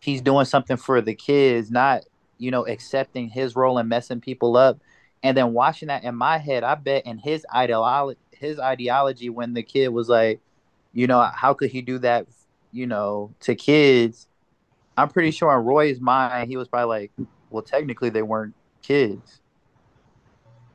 [0.00, 2.02] he's doing something for the kids, not,
[2.38, 4.78] you know, accepting his role and messing people up.
[5.22, 9.54] And then watching that in my head, I bet in his ideology, his ideology, when
[9.54, 10.40] the kid was like,
[10.92, 12.26] you know, how could he do that,
[12.72, 14.26] you know, to kids?
[14.96, 17.12] I'm pretty sure in Roy's mind, he was probably like,
[17.50, 19.40] well, technically they weren't kids.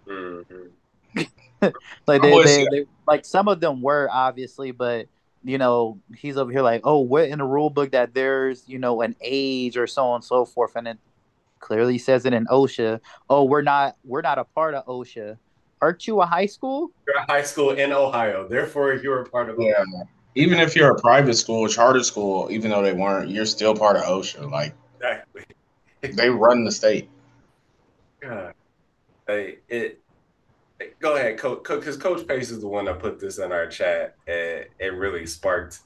[0.07, 1.21] Mm-hmm.
[2.07, 5.07] like they, they, they, like some of them were obviously, but
[5.45, 8.79] you know, he's over here like, oh, what in the rule book that there's, you
[8.79, 10.97] know, an age or so on and so forth, and it
[11.59, 12.99] clearly says it in OHSAA.
[13.29, 15.37] Oh, we're not, we're not a part of OHSAA.
[15.81, 16.91] Aren't you a high school?
[17.05, 19.57] You're a high school in Ohio, therefore you're a part of.
[19.59, 19.83] Yeah,
[20.33, 23.97] even if you're a private school, charter school, even though they weren't, you're still part
[23.97, 24.49] of OHSAA.
[24.49, 25.43] Like, exactly.
[26.01, 27.07] they run the state.
[28.19, 28.55] God,
[29.27, 30.01] hey, it
[30.99, 31.63] Go ahead, coach.
[31.63, 35.25] Because Coach Pace is the one that put this in our chat, and it really
[35.25, 35.79] sparked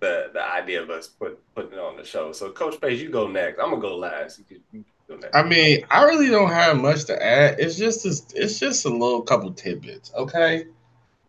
[0.00, 2.32] the the idea of us put putting it on the show.
[2.32, 3.58] So, Coach Pace, you go next.
[3.58, 4.40] I'm gonna go last.
[4.70, 4.84] You,
[5.32, 7.58] I mean, I really don't have much to add.
[7.58, 10.66] It's just it's just a little couple tidbits, okay?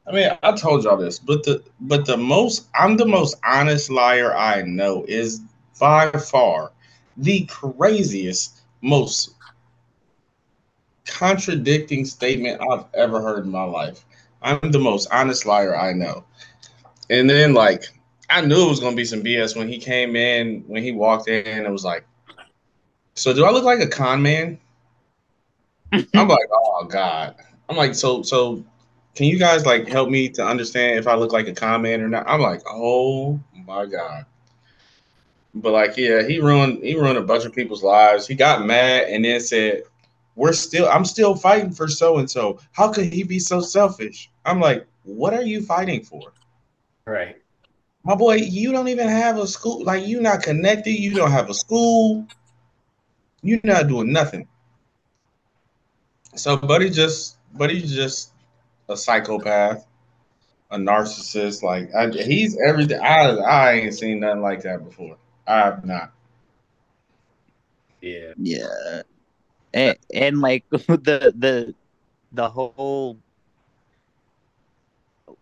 [0.07, 3.89] I mean, I told y'all this, but the but the most I'm the most honest
[3.89, 5.41] liar I know is
[5.79, 6.71] by far
[7.17, 9.34] the craziest, most
[11.05, 14.05] contradicting statement I've ever heard in my life.
[14.41, 16.23] I'm the most honest liar I know.
[17.09, 17.85] And then like
[18.29, 21.27] I knew it was gonna be some BS when he came in, when he walked
[21.27, 22.05] in, it was like,
[23.13, 24.59] so do I look like a con man?
[25.91, 27.35] I'm like, oh God.
[27.69, 28.63] I'm like, so so
[29.15, 32.01] can you guys like help me to understand if I look like a con man
[32.01, 32.27] or not?
[32.27, 34.25] I'm like, oh my God.
[35.53, 38.27] But like, yeah, he ruined he ruined a bunch of people's lives.
[38.27, 39.83] He got mad and then said,
[40.35, 42.59] We're still I'm still fighting for so and so.
[42.73, 44.29] How could he be so selfish?
[44.45, 46.33] I'm like, what are you fighting for?
[47.05, 47.37] Right.
[48.03, 51.49] My boy, you don't even have a school, like you're not connected, you don't have
[51.49, 52.27] a school,
[53.41, 54.47] you're not doing nothing.
[56.35, 58.31] So Buddy just Buddy's just
[58.89, 59.87] a psychopath,
[60.69, 61.63] a narcissist.
[61.63, 62.99] Like I, he's everything.
[62.99, 65.17] I I ain't seen nothing like that before.
[65.47, 66.11] I have not.
[68.01, 68.33] Yeah.
[68.37, 69.01] Yeah.
[69.75, 71.75] And and like the the
[72.31, 73.19] the whole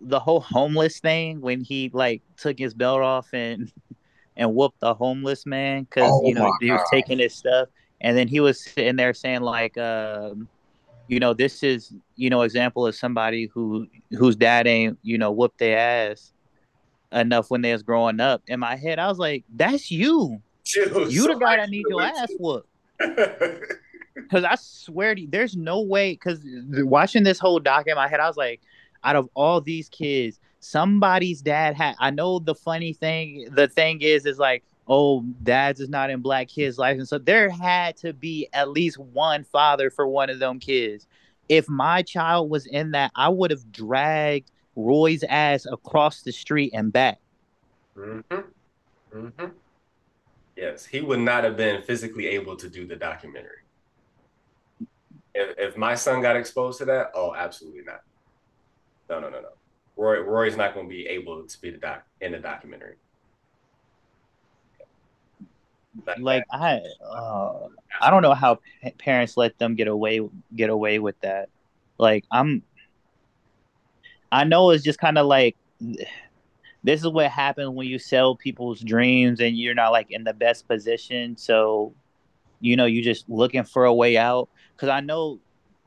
[0.01, 3.71] the whole homeless thing when he like took his belt off and
[4.35, 6.87] and whooped the homeless man because Oh you know he was God.
[6.91, 7.69] taking his stuff.
[8.01, 10.49] And then he was sitting there saying like um
[11.07, 15.31] you know this is you know example of somebody who whose dad ain't you know
[15.31, 16.33] whooped their ass
[17.11, 18.97] enough when they was growing up in my head.
[18.97, 20.41] I was like that's you.
[20.75, 22.67] You the guy that need your ass whooped
[24.15, 26.13] because I swear to you, there's no way.
[26.13, 28.61] Because watching this whole doc in my head, I was like,
[29.03, 31.95] out of all these kids, somebody's dad had.
[31.99, 33.49] I know the funny thing.
[33.51, 37.17] The thing is, is like, oh, dad's is not in black kids' life, and so
[37.17, 41.07] there had to be at least one father for one of them kids.
[41.49, 46.71] If my child was in that, I would have dragged Roy's ass across the street
[46.73, 47.19] and back.
[47.95, 48.19] hmm
[49.11, 49.45] hmm
[50.55, 53.62] Yes, he would not have been physically able to do the documentary.
[55.35, 58.01] If, if my son got exposed to that, oh, absolutely not.
[59.09, 59.49] No, no, no, no.
[59.95, 62.95] Roy, Roy's not going to be able to be the doc in the documentary.
[66.05, 67.67] Like, like I, uh,
[68.01, 70.21] I don't know how pa- parents let them get away
[70.55, 71.49] get away with that.
[71.99, 72.63] Like I'm,
[74.31, 75.55] I know it's just kind of like
[76.83, 80.33] this is what happens when you sell people's dreams and you're not like in the
[80.33, 81.37] best position.
[81.37, 81.93] So,
[82.59, 84.49] you know, you're just looking for a way out.
[84.75, 85.39] Because I know,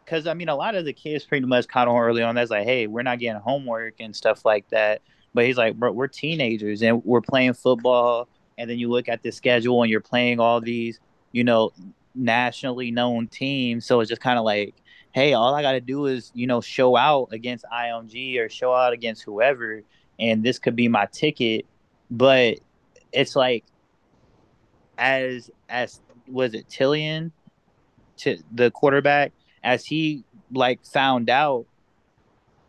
[0.05, 2.35] because I mean, a lot of the kids pretty much caught on early on.
[2.35, 5.03] That's like, hey, we're not getting homework and stuff like that.
[5.35, 8.29] But he's like, bro, we're teenagers and we're playing football
[8.59, 10.99] and then you look at the schedule and you're playing all these,
[11.33, 11.73] you know,
[12.15, 13.85] nationally known teams.
[13.85, 14.75] So it's just kind of like,
[15.13, 18.75] hey, all I got to do is, you know, show out against IMG or show
[18.75, 19.83] out against whoever,
[20.19, 21.67] and this could be my ticket.
[22.11, 22.61] But
[23.13, 23.65] it's like,
[24.99, 27.31] as as was it Tillian,
[28.19, 31.67] to the quarterback, as he like found out,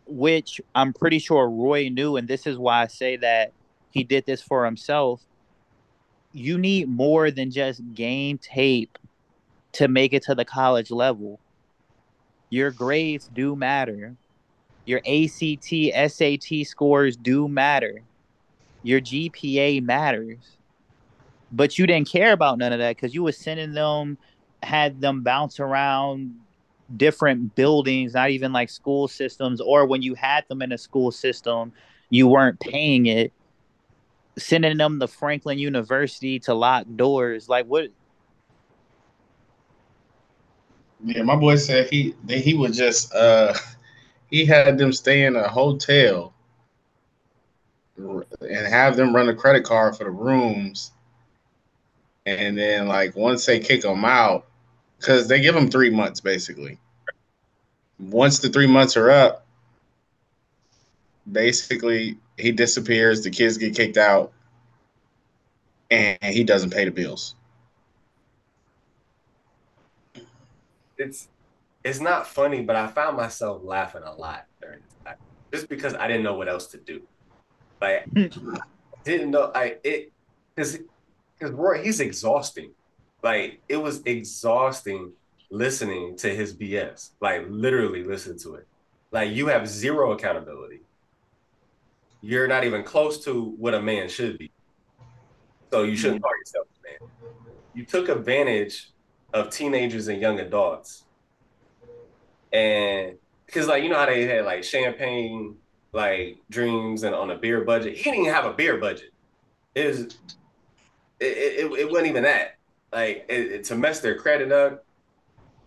[0.05, 3.51] which I'm pretty sure Roy knew, and this is why I say that
[3.91, 5.21] he did this for himself
[6.37, 8.97] you need more than just game tape
[9.73, 11.39] to make it to the college level.
[12.49, 14.15] Your grades do matter.
[14.85, 18.01] Your ACT, SAT scores do matter.
[18.83, 20.57] Your GPA matters.
[21.51, 24.17] But you didn't care about none of that because you were sending them,
[24.63, 26.35] had them bounce around
[26.95, 31.11] different buildings, not even like school systems, or when you had them in a school
[31.11, 31.73] system,
[32.09, 33.33] you weren't paying it
[34.37, 37.49] sending them to Franklin University to lock doors.
[37.49, 37.89] Like what?
[41.03, 43.53] Yeah, my boy said he he would just uh
[44.29, 46.33] he had them stay in a hotel
[47.97, 50.91] and have them run a credit card for the rooms,
[52.25, 54.46] and then like once they kick them out,
[54.97, 56.79] because they give them three months basically.
[57.99, 59.45] Once the three months are up,
[61.31, 63.23] basically he disappears.
[63.23, 64.31] The kids get kicked out,
[65.89, 67.35] and he doesn't pay the bills.
[70.97, 71.29] it's
[71.83, 75.15] it's not funny, but I found myself laughing a lot during this time,
[75.53, 77.01] just because I didn't know what else to do.
[77.79, 78.55] Like, hmm.
[79.03, 80.11] didn't know I it
[80.55, 80.79] because
[81.37, 82.71] because Roy he's exhausting.
[83.23, 85.13] Like it was exhausting
[85.49, 87.11] listening to his BS.
[87.21, 88.67] Like literally listen to it.
[89.11, 90.81] Like you have zero accountability.
[92.21, 94.51] You're not even close to what a man should be.
[95.71, 97.11] So you shouldn't call yourself a man.
[97.73, 98.91] You took advantage
[99.33, 101.05] of teenagers and young adults.
[102.51, 105.55] And because like you know how they had like champagne
[105.93, 107.97] like dreams and on a beer budget.
[107.97, 109.11] He didn't even have a beer budget.
[109.75, 110.17] It was it,
[111.19, 112.56] it, it wasn't even that.
[112.91, 114.85] Like it, it, to mess their credit up.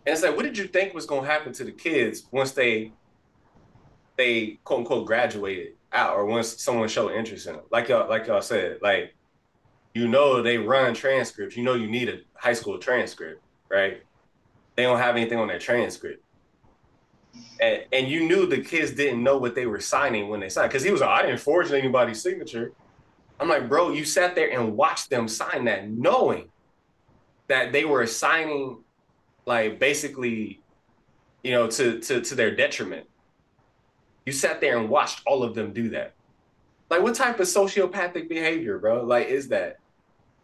[0.07, 2.93] And it's like, what did you think was gonna happen to the kids once they
[4.16, 7.64] they quote unquote graduated out or once someone showed interest in them?
[7.71, 9.14] Like y'all like y'all said, like
[9.95, 11.57] you know they run transcripts.
[11.57, 14.03] You know you need a high school transcript, right?
[14.77, 16.25] They don't have anything on their transcript.
[17.61, 20.71] And, and you knew the kids didn't know what they were signing when they signed
[20.71, 22.73] because he was like, I didn't forge anybody's signature.
[23.39, 26.49] I'm like, bro, you sat there and watched them sign that, knowing
[27.51, 28.78] that they were assigning
[29.44, 30.62] like basically,
[31.42, 33.07] you know, to to to their detriment.
[34.24, 36.14] You sat there and watched all of them do that.
[36.88, 39.03] Like, what type of sociopathic behavior, bro?
[39.05, 39.78] Like, is that?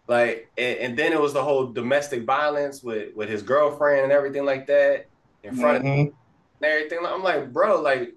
[0.08, 4.12] Like, and, and then it was the whole domestic violence with with his girlfriend and
[4.12, 5.06] everything like that
[5.44, 6.08] in front mm-hmm.
[6.08, 6.14] of
[6.60, 6.98] and everything.
[7.06, 8.14] I'm like, bro, like,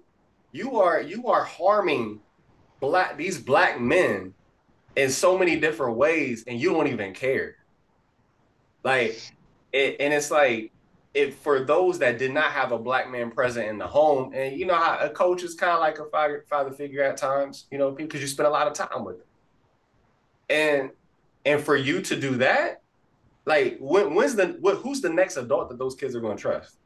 [0.50, 2.20] you are you are harming
[2.80, 4.34] black these black men
[4.96, 7.56] in so many different ways, and you don't even care.
[8.82, 9.20] Like,
[9.72, 10.72] it, and it's like
[11.12, 14.56] if for those that did not have a black man present in the home, and
[14.56, 17.66] you know how a coach is kind of like a father, father figure at times,
[17.70, 19.26] you know, because you spend a lot of time with them.
[20.48, 20.90] And
[21.44, 22.82] and for you to do that,
[23.44, 26.42] like when when's the what who's the next adult that those kids are going to
[26.42, 26.76] trust?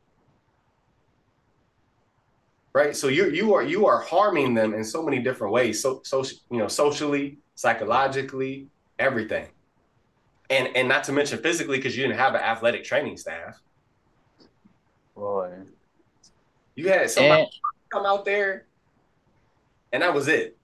[2.73, 2.97] Right?
[2.97, 5.83] So you you are you are harming them in so many different ways.
[5.83, 8.69] So so you know, socially, psychologically,
[8.99, 9.49] everything.
[10.55, 13.61] And and not to mention physically, because you didn't have an athletic training staff.
[15.17, 15.53] Boy.
[16.77, 17.51] You had somebody and,
[17.91, 18.67] come out there,
[19.93, 20.57] and that was it.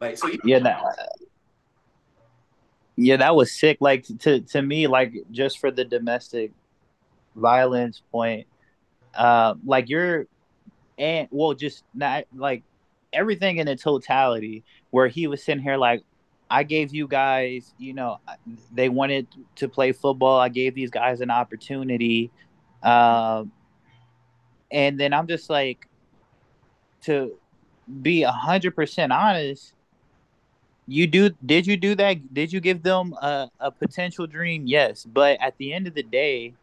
[0.00, 0.82] Like so, you- yeah, that,
[2.96, 3.78] yeah, that was sick.
[3.80, 6.52] Like to to me, like just for the domestic
[7.36, 8.46] violence point,
[9.14, 10.26] uh, like you're,
[10.98, 12.62] and well, just not like
[13.12, 14.64] everything in the totality.
[14.90, 16.02] Where he was sitting here like,
[16.54, 18.20] I gave you guys, you know,
[18.72, 19.26] they wanted
[19.56, 20.38] to play football.
[20.38, 22.30] I gave these guys an opportunity.
[22.80, 23.50] Um,
[24.70, 25.88] and then I'm just like,
[27.06, 27.32] to
[28.02, 29.74] be a hundred percent honest,
[30.86, 32.32] you do did you do that?
[32.32, 34.68] Did you give them a, a potential dream?
[34.68, 35.04] Yes.
[35.04, 36.54] But at the end of the day,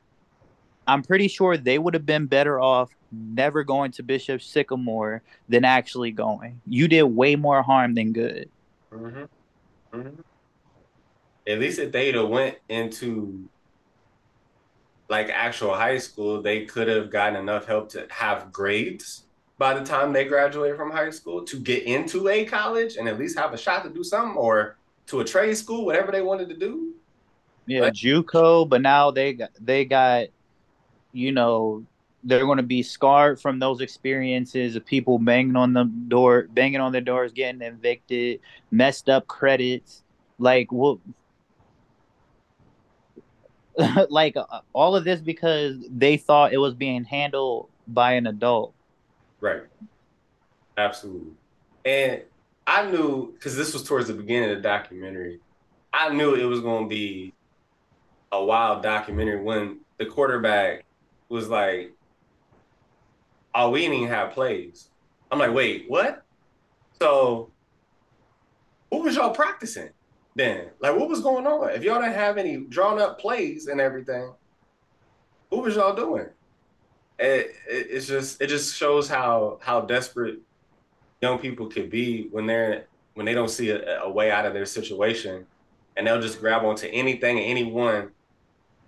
[0.87, 5.65] I'm pretty sure they would have been better off never going to Bishop Sycamore than
[5.65, 6.61] actually going.
[6.65, 8.49] You did way more harm than good.
[8.93, 9.25] Mm-hmm.
[9.93, 10.21] Mm-hmm.
[11.47, 13.49] At least if they'd have went into
[15.09, 19.25] like actual high school, they could have gotten enough help to have grades
[19.57, 23.19] by the time they graduated from high school to get into a college and at
[23.19, 26.49] least have a shot to do something or to a trade school, whatever they wanted
[26.49, 26.93] to do.
[27.67, 30.27] Yeah, like, JUCO, but now they got they got,
[31.11, 31.85] you know,
[32.23, 36.79] they're going to be scarred from those experiences of people banging on the door, banging
[36.79, 40.03] on their doors, getting evicted, messed up credits,
[40.37, 40.99] like what,
[44.09, 48.73] like uh, all of this because they thought it was being handled by an adult.
[49.39, 49.63] Right.
[50.77, 51.33] Absolutely.
[51.85, 52.21] And
[52.67, 55.39] I knew because this was towards the beginning of the documentary.
[55.93, 57.33] I knew it was going to be
[58.31, 60.85] a wild documentary when the quarterback
[61.27, 61.93] was like,
[63.55, 64.89] oh, we didn't even have plays.
[65.31, 66.23] I'm like, wait, what?
[66.99, 67.51] So
[68.89, 69.89] what was y'all practicing
[70.35, 70.67] then?
[70.79, 71.69] Like, what was going on?
[71.71, 74.33] If y'all didn't have any drawn up plays and everything,
[75.49, 76.27] what was y'all doing?
[77.17, 80.39] It, it, it's just it just shows how how desperate
[81.21, 84.53] young people could be when they're when they don't see a, a way out of
[84.53, 85.45] their situation,
[85.95, 88.11] and they'll just grab onto anything and anyone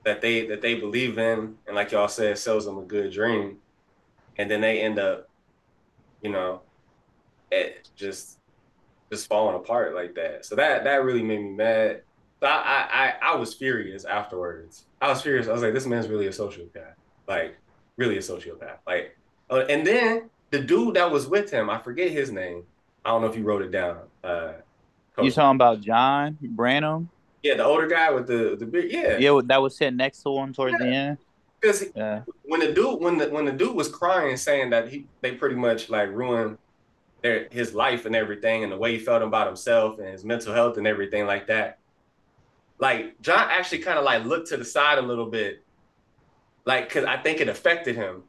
[0.03, 3.57] that they that they believe in, and like y'all said, sells them a good dream
[4.37, 5.29] and then they end up,
[6.21, 6.61] you know,
[7.51, 8.39] it just
[9.11, 10.45] just falling apart like that.
[10.45, 12.01] So that that really made me mad.
[12.41, 14.85] So I I I was furious afterwards.
[15.01, 15.47] I was furious.
[15.47, 16.95] I was like, this man's really a sociopath.
[17.27, 17.57] Like,
[17.97, 18.77] really a sociopath.
[18.85, 19.17] Like,
[19.49, 22.63] uh, and then the dude that was with him, I forget his name.
[23.05, 23.99] I don't know if you wrote it down.
[24.23, 24.53] Uh,
[25.21, 27.09] you talking about John Branham?
[27.43, 29.17] Yeah, the older guy with the the big yeah.
[29.17, 30.85] Yeah, that was sitting next to him towards yeah.
[30.85, 31.17] the end.
[31.63, 32.23] Because yeah.
[32.41, 35.55] when the dude when the when the dude was crying saying that he they pretty
[35.55, 36.57] much like ruined
[37.21, 40.53] their his life and everything and the way he felt about himself and his mental
[40.53, 41.79] health and everything like that.
[42.79, 45.63] Like John actually kind of like looked to the side a little bit,
[46.65, 48.23] like because I think it affected him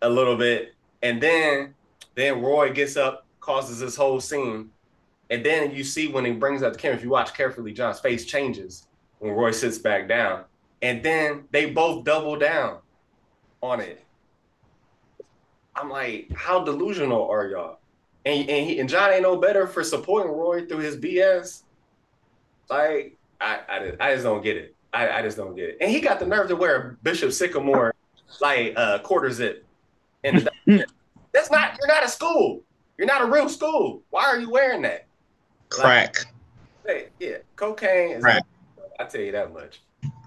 [0.00, 0.76] a little bit.
[1.02, 1.74] And then
[2.14, 4.70] then Roy gets up, causes this whole scene,
[5.28, 7.98] and then you see when he brings up the camera, if you watch carefully, John's
[7.98, 8.86] face changes
[9.18, 10.44] when Roy sits back down.
[10.82, 12.78] And then they both double down
[13.62, 14.04] on it.
[15.74, 17.78] I'm like, how delusional are y'all?
[18.24, 21.62] And and, he, and John ain't no better for supporting Roy through his BS.
[22.68, 24.74] Like, I I, I just don't get it.
[24.92, 25.78] I, I just don't get it.
[25.80, 27.94] And he got the nerve to wear Bishop Sycamore
[28.40, 29.64] like uh quarter zip.
[30.24, 30.48] And
[31.32, 32.62] that's not you're not a school.
[32.96, 34.02] You're not a real school.
[34.10, 35.06] Why are you wearing that?
[35.68, 36.16] Crack.
[36.84, 38.42] Like, yeah, cocaine is Crack.
[38.98, 39.80] I tell you that much.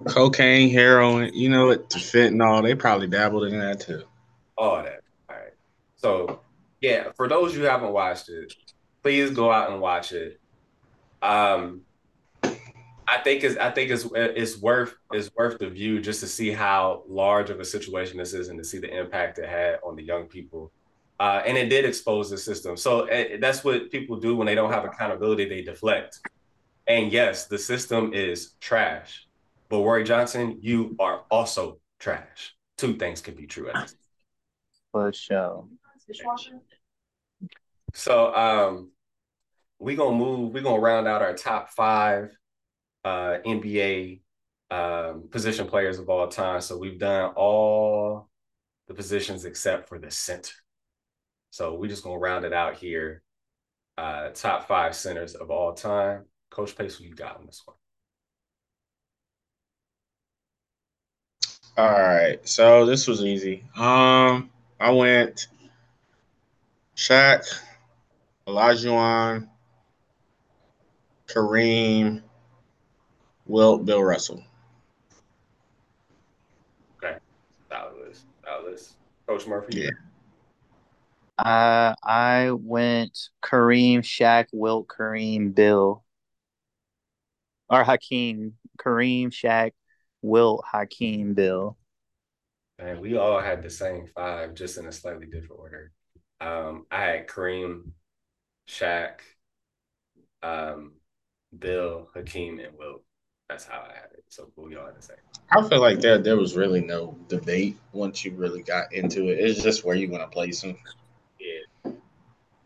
[0.06, 4.04] Cocaine, heroin, you know what, fentanyl, they probably dabbled in that too.
[4.58, 5.02] All that.
[5.30, 5.54] All right.
[5.96, 6.42] So
[6.82, 8.54] yeah, for those who haven't watched it,
[9.04, 10.40] please go out and watch it.
[11.22, 11.82] Um
[13.12, 16.50] I think it's I think it's it's worth it's worth the view just to see
[16.50, 19.98] how large of a situation this is and to see the impact it had on
[19.98, 20.72] the young people.
[21.20, 22.76] Uh, and it did expose the system.
[22.78, 26.20] So uh, that's what people do when they don't have accountability; they deflect.
[26.88, 29.28] And yes, the system is trash.
[29.72, 32.54] But Roy Johnson, you are also trash.
[32.78, 33.96] Two things can be true at this.
[36.08, 36.60] For sure.
[37.94, 38.92] So um
[39.80, 42.36] we're gonna move, we're gonna round out our top five
[43.06, 44.20] uh NBA
[44.72, 46.60] um position players of all time.
[46.60, 48.30] So we've done all
[48.90, 50.54] the positions except for the center.
[51.52, 53.24] So we're just gonna round it out here.
[53.98, 56.26] Uh top five centers of all time.
[56.50, 57.78] Coach Pace, who you got on this one?
[61.78, 63.64] All right, so this was easy.
[63.78, 64.50] Um,
[64.80, 65.48] I went
[66.96, 67.46] Shaq,
[68.48, 69.48] Olajuwon,
[71.28, 72.22] Kareem,
[73.46, 74.44] Wilt, Bill Russell.
[76.98, 77.18] Okay,
[77.70, 78.94] solid list, solid list.
[79.26, 79.82] Coach Murphy.
[79.82, 79.90] Yeah.
[81.38, 86.04] Uh, I went Kareem, Shaq, Wilt, Kareem, Bill,
[87.70, 88.54] or Hakeem.
[88.78, 89.72] Kareem, Shaq,
[90.22, 91.78] Wilt, Hakeem, Bill.
[92.80, 95.92] And we all had the same five, just in a slightly different order.
[96.40, 97.92] Um, I had Kareem,
[98.68, 99.20] Shaq,
[100.42, 100.94] um,
[101.58, 103.04] Bill, Hakeem, and Wilt.
[103.50, 104.24] That's how I had it.
[104.30, 105.18] So we all had the same.
[105.52, 109.40] I feel like there there was really no debate once you really got into it.
[109.40, 110.78] It's just where you want to place him.
[111.38, 111.92] Yeah.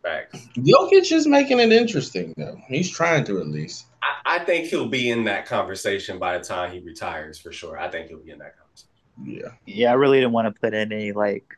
[0.02, 0.46] Facts.
[0.56, 2.60] Jokic is making it interesting though.
[2.68, 3.86] He's trying to at least.
[4.24, 7.78] I, I think he'll be in that conversation by the time he retires for sure.
[7.78, 8.90] I think he'll be in that conversation.
[9.24, 9.52] Yeah.
[9.66, 11.56] Yeah, I really didn't want to put any like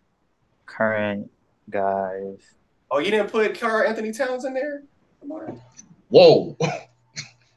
[0.66, 1.30] current
[1.70, 2.38] guys.
[2.90, 4.84] Oh, you didn't put Karl-Anthony Towns in there?
[6.08, 6.56] Whoa.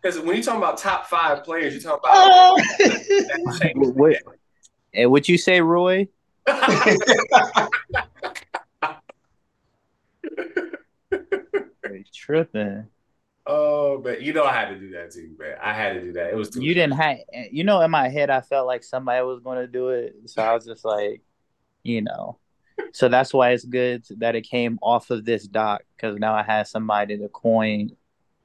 [0.02, 2.60] Because when you're talking about top five players, you're talking about oh.
[2.80, 3.96] that changed.
[3.96, 4.16] What,
[4.96, 6.08] and what you say, Roy?
[11.84, 12.88] You're tripping.
[13.52, 15.56] Oh, but you know I had to do that too, man.
[15.62, 16.30] I had to do that.
[16.30, 17.18] It was too You didn't have,
[17.52, 20.16] you know, in my head, I felt like somebody was going to do it.
[20.26, 21.22] So I was just like,
[21.84, 22.38] you know.
[22.94, 26.44] So that's why it's good that it came off of this doc because now I
[26.44, 27.92] had somebody to coin.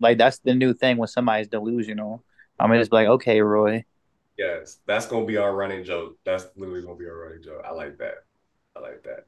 [0.00, 2.22] Like, that's the new thing when somebody's delusional.
[2.58, 3.84] I'm just like, okay, Roy.
[4.36, 6.18] Yes, that's gonna be our running joke.
[6.24, 7.62] That's literally gonna be our running joke.
[7.64, 8.24] I like that.
[8.76, 9.26] I like that.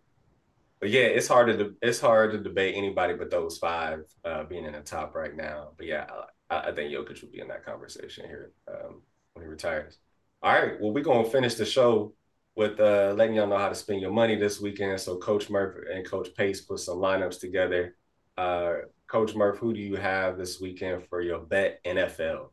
[0.81, 4.65] But yeah, it's hard to it's hard to debate anybody but those five uh, being
[4.65, 5.71] in the top right now.
[5.77, 6.07] But yeah,
[6.51, 9.03] I, I think Jokic will be in that conversation here um,
[9.33, 9.99] when he retires.
[10.43, 12.15] All right, well we're gonna finish the show
[12.55, 15.01] with uh, letting y'all know how to spend your money this weekend.
[15.01, 17.97] So Coach Murph and Coach Pace put some lineups together.
[18.37, 18.75] Uh,
[19.07, 22.51] Coach Murph, who do you have this weekend for your bet NFL?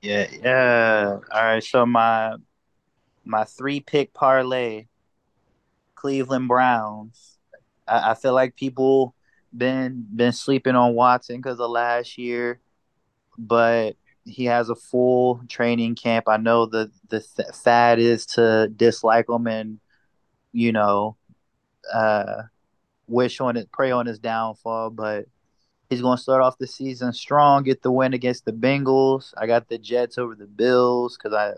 [0.00, 1.18] Yeah, yeah.
[1.32, 1.62] All right.
[1.62, 2.36] So my
[3.24, 4.86] my three pick parlay,
[5.98, 7.38] Cleveland Browns.
[7.86, 9.14] I, I feel like people
[9.56, 12.60] been been sleeping on Watson because of last year,
[13.36, 16.28] but he has a full training camp.
[16.28, 19.80] I know the the th- fad is to dislike him and
[20.52, 21.16] you know,
[21.92, 22.42] uh,
[23.06, 25.26] wish on it, pray on his downfall, but
[25.90, 29.32] He's going to start off the season strong, get the win against the Bengals.
[29.38, 31.54] I got the Jets over the Bills because I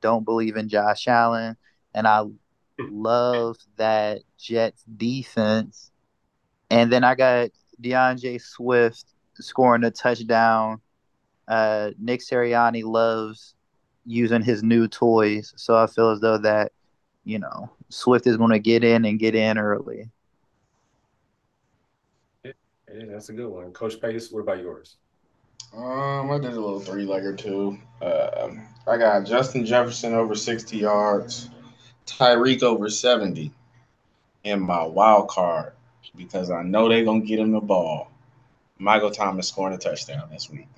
[0.00, 1.56] don't believe in Josh Allen.
[1.92, 2.24] And I
[2.78, 5.90] love that Jets defense.
[6.70, 7.50] And then I got
[7.82, 9.04] DeAndre Swift
[9.34, 10.80] scoring a touchdown.
[11.46, 13.54] Uh, Nick Sirianni loves
[14.04, 15.52] using his new toys.
[15.56, 16.72] So I feel as though that,
[17.24, 20.10] you know, Swift is going to get in and get in early.
[22.44, 22.52] Yeah,
[23.08, 23.72] that's a good one.
[23.72, 24.96] Coach Pace, what about yours?
[25.76, 27.78] Um, I did a little three legger too.
[28.00, 31.50] Um, I got Justin Jefferson over 60 yards,
[32.06, 33.52] Tyreek over 70,
[34.44, 35.72] and my wild card
[36.16, 38.10] because I know they're gonna get him the ball.
[38.78, 40.68] Michael Thomas scoring a touchdown this week.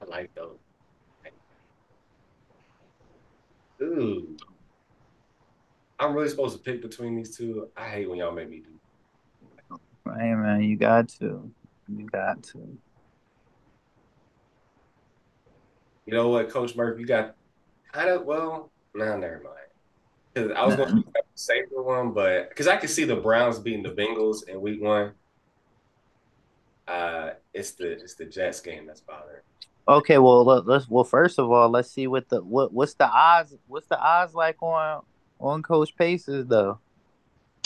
[0.00, 0.56] I like those.
[3.82, 4.36] Ooh.
[5.98, 7.68] I'm really supposed to pick between these two.
[7.76, 9.78] I hate when y'all make me do.
[10.06, 11.50] Hey man, you got to.
[11.88, 12.78] You got to.
[16.06, 17.34] You know what, Coach Murphy, you got
[17.92, 19.54] kind of well, nah, never mind.
[20.32, 23.04] Because I was going to pick up the safer one, but because I could see
[23.04, 25.12] the Browns beating the Bengals in Week One.
[26.86, 29.40] Uh, it's the it's the Jets game that's bothering.
[29.86, 33.08] Okay, well let, us well first of all let's see what the what what's the
[33.08, 35.02] odds what's the odds like on
[35.38, 36.78] on Coach Paces though.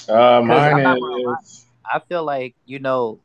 [0.08, 1.66] Uh, mine is.
[1.84, 3.20] I feel like you know,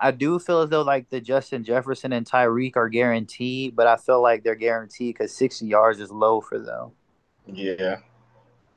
[0.00, 3.96] I do feel as though like the Justin Jefferson and Tyreek are guaranteed, but I
[3.96, 6.92] feel like they're guaranteed because sixty yards is low for them.
[7.46, 7.98] Yeah.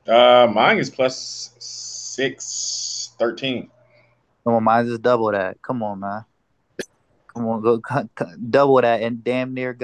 [0.06, 3.70] Uh, mine is plus six thirteen.
[4.44, 5.62] Come on, mine is double that.
[5.62, 6.24] Come on, man.
[7.34, 7.80] Come on, go
[8.50, 9.76] double that and damn near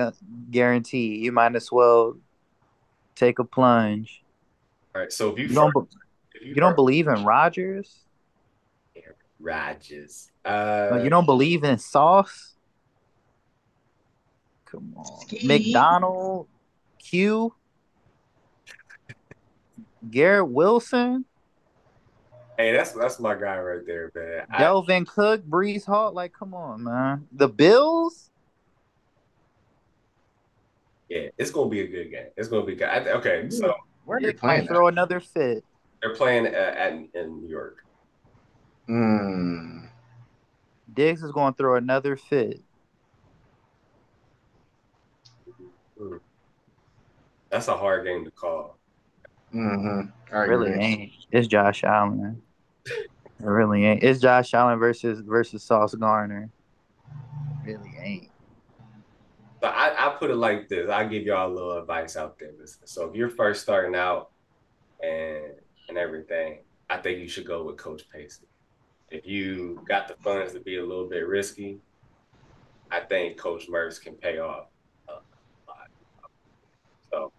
[0.50, 1.16] guarantee.
[1.16, 2.16] You might as well
[3.14, 4.22] take a plunge.
[4.94, 5.12] All right.
[5.12, 5.74] So if you, you don't,
[6.34, 8.00] if you, you don't believe in Rodgers,
[9.40, 10.30] Rodgers.
[10.44, 12.54] Uh, no, you don't believe in Sauce.
[14.66, 16.46] Come on, McDonald,
[16.98, 17.52] Q,
[20.08, 21.24] Garrett Wilson.
[22.56, 24.46] Hey, that's that's my guy right there, man.
[24.52, 26.12] Dalvin I, Cook, Breece Hall.
[26.12, 27.26] Like, come on, man.
[27.32, 28.30] The Bills.
[31.08, 32.26] Yeah, it's gonna be a good game.
[32.36, 32.88] It's gonna be good.
[32.88, 33.74] I, okay, so
[34.04, 34.68] where are they playing?
[34.68, 35.64] Throw another fit.
[36.00, 37.84] They're playing at, at in New York.
[38.90, 39.84] Hmm.
[40.92, 42.60] Diggs is going to throw another fit.
[47.50, 48.78] That's a hard game to call.
[49.54, 50.36] Mm-hmm.
[50.36, 51.12] really ain't.
[51.30, 52.42] It's Josh Allen.
[53.42, 54.02] It really ain't.
[54.02, 56.50] It's Josh Allen versus versus Sauce Gardner.
[57.66, 58.28] It really ain't.
[59.62, 60.90] But I, I put it like this.
[60.90, 62.50] I give y'all a little advice out there.
[62.60, 62.86] Listen.
[62.86, 64.32] So if you're first starting out
[65.02, 65.54] and
[65.88, 66.58] and everything,
[66.90, 68.44] I think you should go with Coach Pacey.
[69.10, 71.80] If you got the funds to be a little bit risky,
[72.90, 74.66] I think Coach Mertz can pay off
[75.08, 75.90] uh, a lot.
[77.10, 77.32] So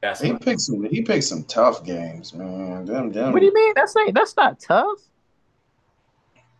[0.00, 0.84] that's he picked some.
[0.84, 2.84] He picked some tough games, man.
[2.84, 3.32] Them, them.
[3.32, 3.72] What do you mean?
[3.76, 4.14] That's not.
[4.14, 4.98] That's not tough.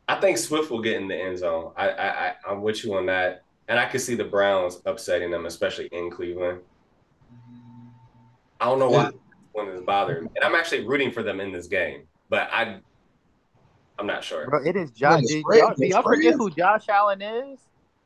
[0.09, 1.73] I think Swift will get in the end zone.
[1.77, 5.31] I, I, I I'm with you on that, and I can see the Browns upsetting
[5.31, 6.61] them, especially in Cleveland.
[8.61, 9.11] I don't know why
[9.53, 12.79] one is bothering me, and I'm actually rooting for them in this game, but I,
[13.99, 14.49] I'm not sure.
[14.49, 15.23] Bro, it is Josh.
[15.23, 17.59] No, spread, y'all, do y'all forget who Josh Allen is?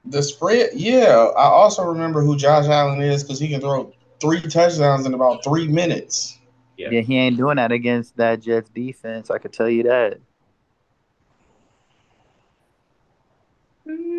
[0.04, 1.30] The spread, yeah.
[1.36, 5.42] I also remember who Josh Allen is because he can throw three touchdowns in about
[5.44, 6.38] three minutes.
[6.76, 6.90] Yeah.
[6.90, 9.30] yeah, he ain't doing that against that Jets defense.
[9.30, 10.18] I could tell you that.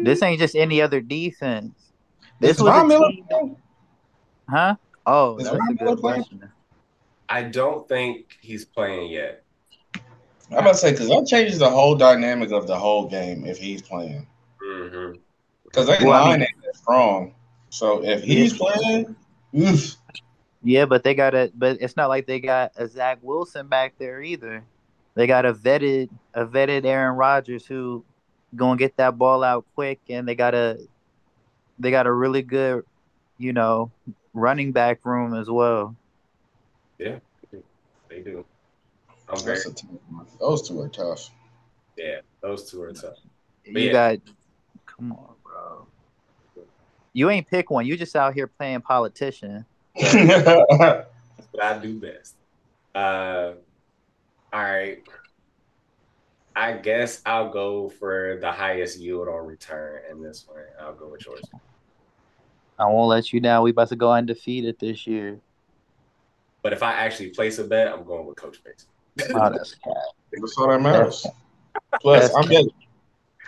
[0.03, 1.73] This ain't just any other defense.
[2.39, 3.55] This is was Von Miller team...
[4.49, 4.75] Huh?
[5.05, 6.51] Oh, is that's Von a good question.
[7.29, 9.43] I don't think he's playing yet.
[10.51, 13.57] I'm about to say because that changes the whole dynamic of the whole game if
[13.57, 14.27] he's playing.
[14.59, 15.85] Because mm-hmm.
[15.85, 17.33] they well, line I mean, ain't strong.
[17.69, 19.15] So if he's playing,
[19.57, 19.95] oof.
[20.61, 23.93] Yeah, but they got a but it's not like they got a Zach Wilson back
[23.97, 24.63] there either.
[25.15, 28.03] They got a vetted a vetted Aaron Rodgers who
[28.55, 30.77] gonna get that ball out quick and they got a
[31.79, 32.83] they got a really good,
[33.37, 33.89] you know,
[34.33, 35.95] running back room as well.
[36.99, 37.19] Yeah,
[38.09, 38.45] they do.
[39.31, 39.59] I'm very,
[40.39, 41.29] those two are tough.
[41.97, 43.17] Yeah, those two are tough.
[43.63, 44.15] But you yeah.
[44.15, 44.19] got
[44.85, 45.87] come on, bro.
[47.13, 47.85] You ain't pick one.
[47.85, 49.65] You just out here playing politician.
[49.99, 51.07] That's
[51.51, 52.35] what I do best.
[52.93, 53.53] Uh,
[54.53, 55.03] all right.
[56.55, 60.63] I guess I'll go for the highest yield on return in this one.
[60.79, 61.41] I'll go with yours.
[62.77, 63.63] I won't let you down.
[63.63, 65.39] We about to go undefeated this year.
[66.61, 68.89] But if I actually place a bet, I'm going with Coach Mason.
[69.33, 69.93] oh, that's cat.
[70.31, 71.25] That's all that matters.
[72.01, 72.71] Plus, that's I'm betting.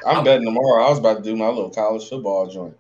[0.06, 0.84] I'm, I'm betting tomorrow.
[0.84, 2.78] I was about to do my little college football joint.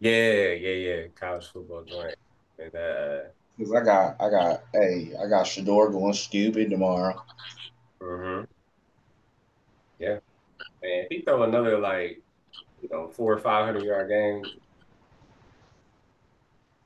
[0.00, 1.02] Yeah, yeah, yeah.
[1.14, 2.16] College football joint.
[2.58, 3.18] And, uh,
[3.58, 7.22] Cause I got, I got, hey, I got Shedeur going stupid tomorrow.
[8.00, 8.44] Mm-hmm.
[9.98, 10.18] Yeah,
[10.82, 11.04] man.
[11.04, 12.22] If he throw another like,
[12.82, 14.42] you know, four or five hundred yard game.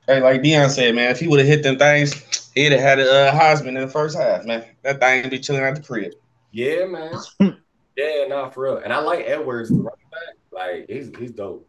[0.07, 2.99] Hey, like Deion said, man, if he would have hit them things, he'd have had
[2.99, 4.63] a uh, Heisman in the first half, man.
[4.83, 6.13] That thing be chilling at the crib.
[6.51, 7.13] Yeah, man.
[7.97, 8.77] yeah, no, for real.
[8.77, 10.35] And I like Edwards, the running back.
[10.51, 11.67] Like he's he's dope,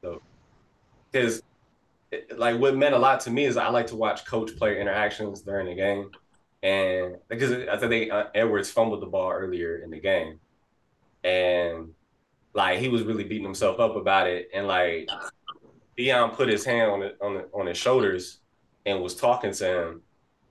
[0.00, 0.22] dope.
[1.10, 1.42] Because
[2.36, 5.42] like what meant a lot to me is I like to watch coach player interactions
[5.42, 6.10] during the game,
[6.62, 10.38] and because I think uh, Edwards fumbled the ball earlier in the game,
[11.24, 11.92] and
[12.54, 15.08] like he was really beating himself up about it, and like
[15.98, 18.38] Deion put his hand on it on the, on his shoulders
[18.86, 20.02] and was talking to him,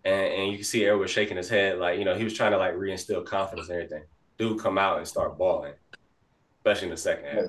[0.06, 2.52] and, and you can see everyone shaking his head like you know he was trying
[2.52, 4.04] to like reinstill confidence and everything.
[4.38, 5.74] Dude, come out and start balling,
[6.60, 7.46] especially in the second half.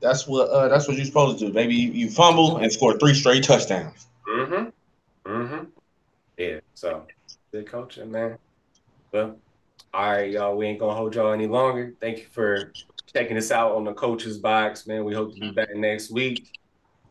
[0.00, 1.52] That's what uh, that's what you're supposed to do.
[1.52, 4.06] Maybe you, you fumble and score three straight touchdowns.
[4.28, 5.30] Mm-hmm.
[5.30, 5.64] Mm-hmm.
[6.36, 6.60] Yeah.
[6.74, 7.04] So
[7.52, 8.38] good coaching, man.
[9.12, 9.36] Well,
[9.92, 10.56] all right, y'all.
[10.56, 11.94] We ain't gonna hold y'all any longer.
[12.00, 12.72] Thank you for
[13.12, 15.04] checking us out on the coach's box, man.
[15.04, 16.57] We hope to be back next week.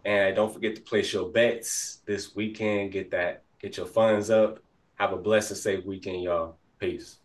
[0.05, 2.91] And don't forget to place your bets this weekend.
[2.93, 4.59] Get that, get your funds up.
[4.95, 6.57] Have a blessed, and safe weekend, y'all.
[6.79, 7.17] Peace.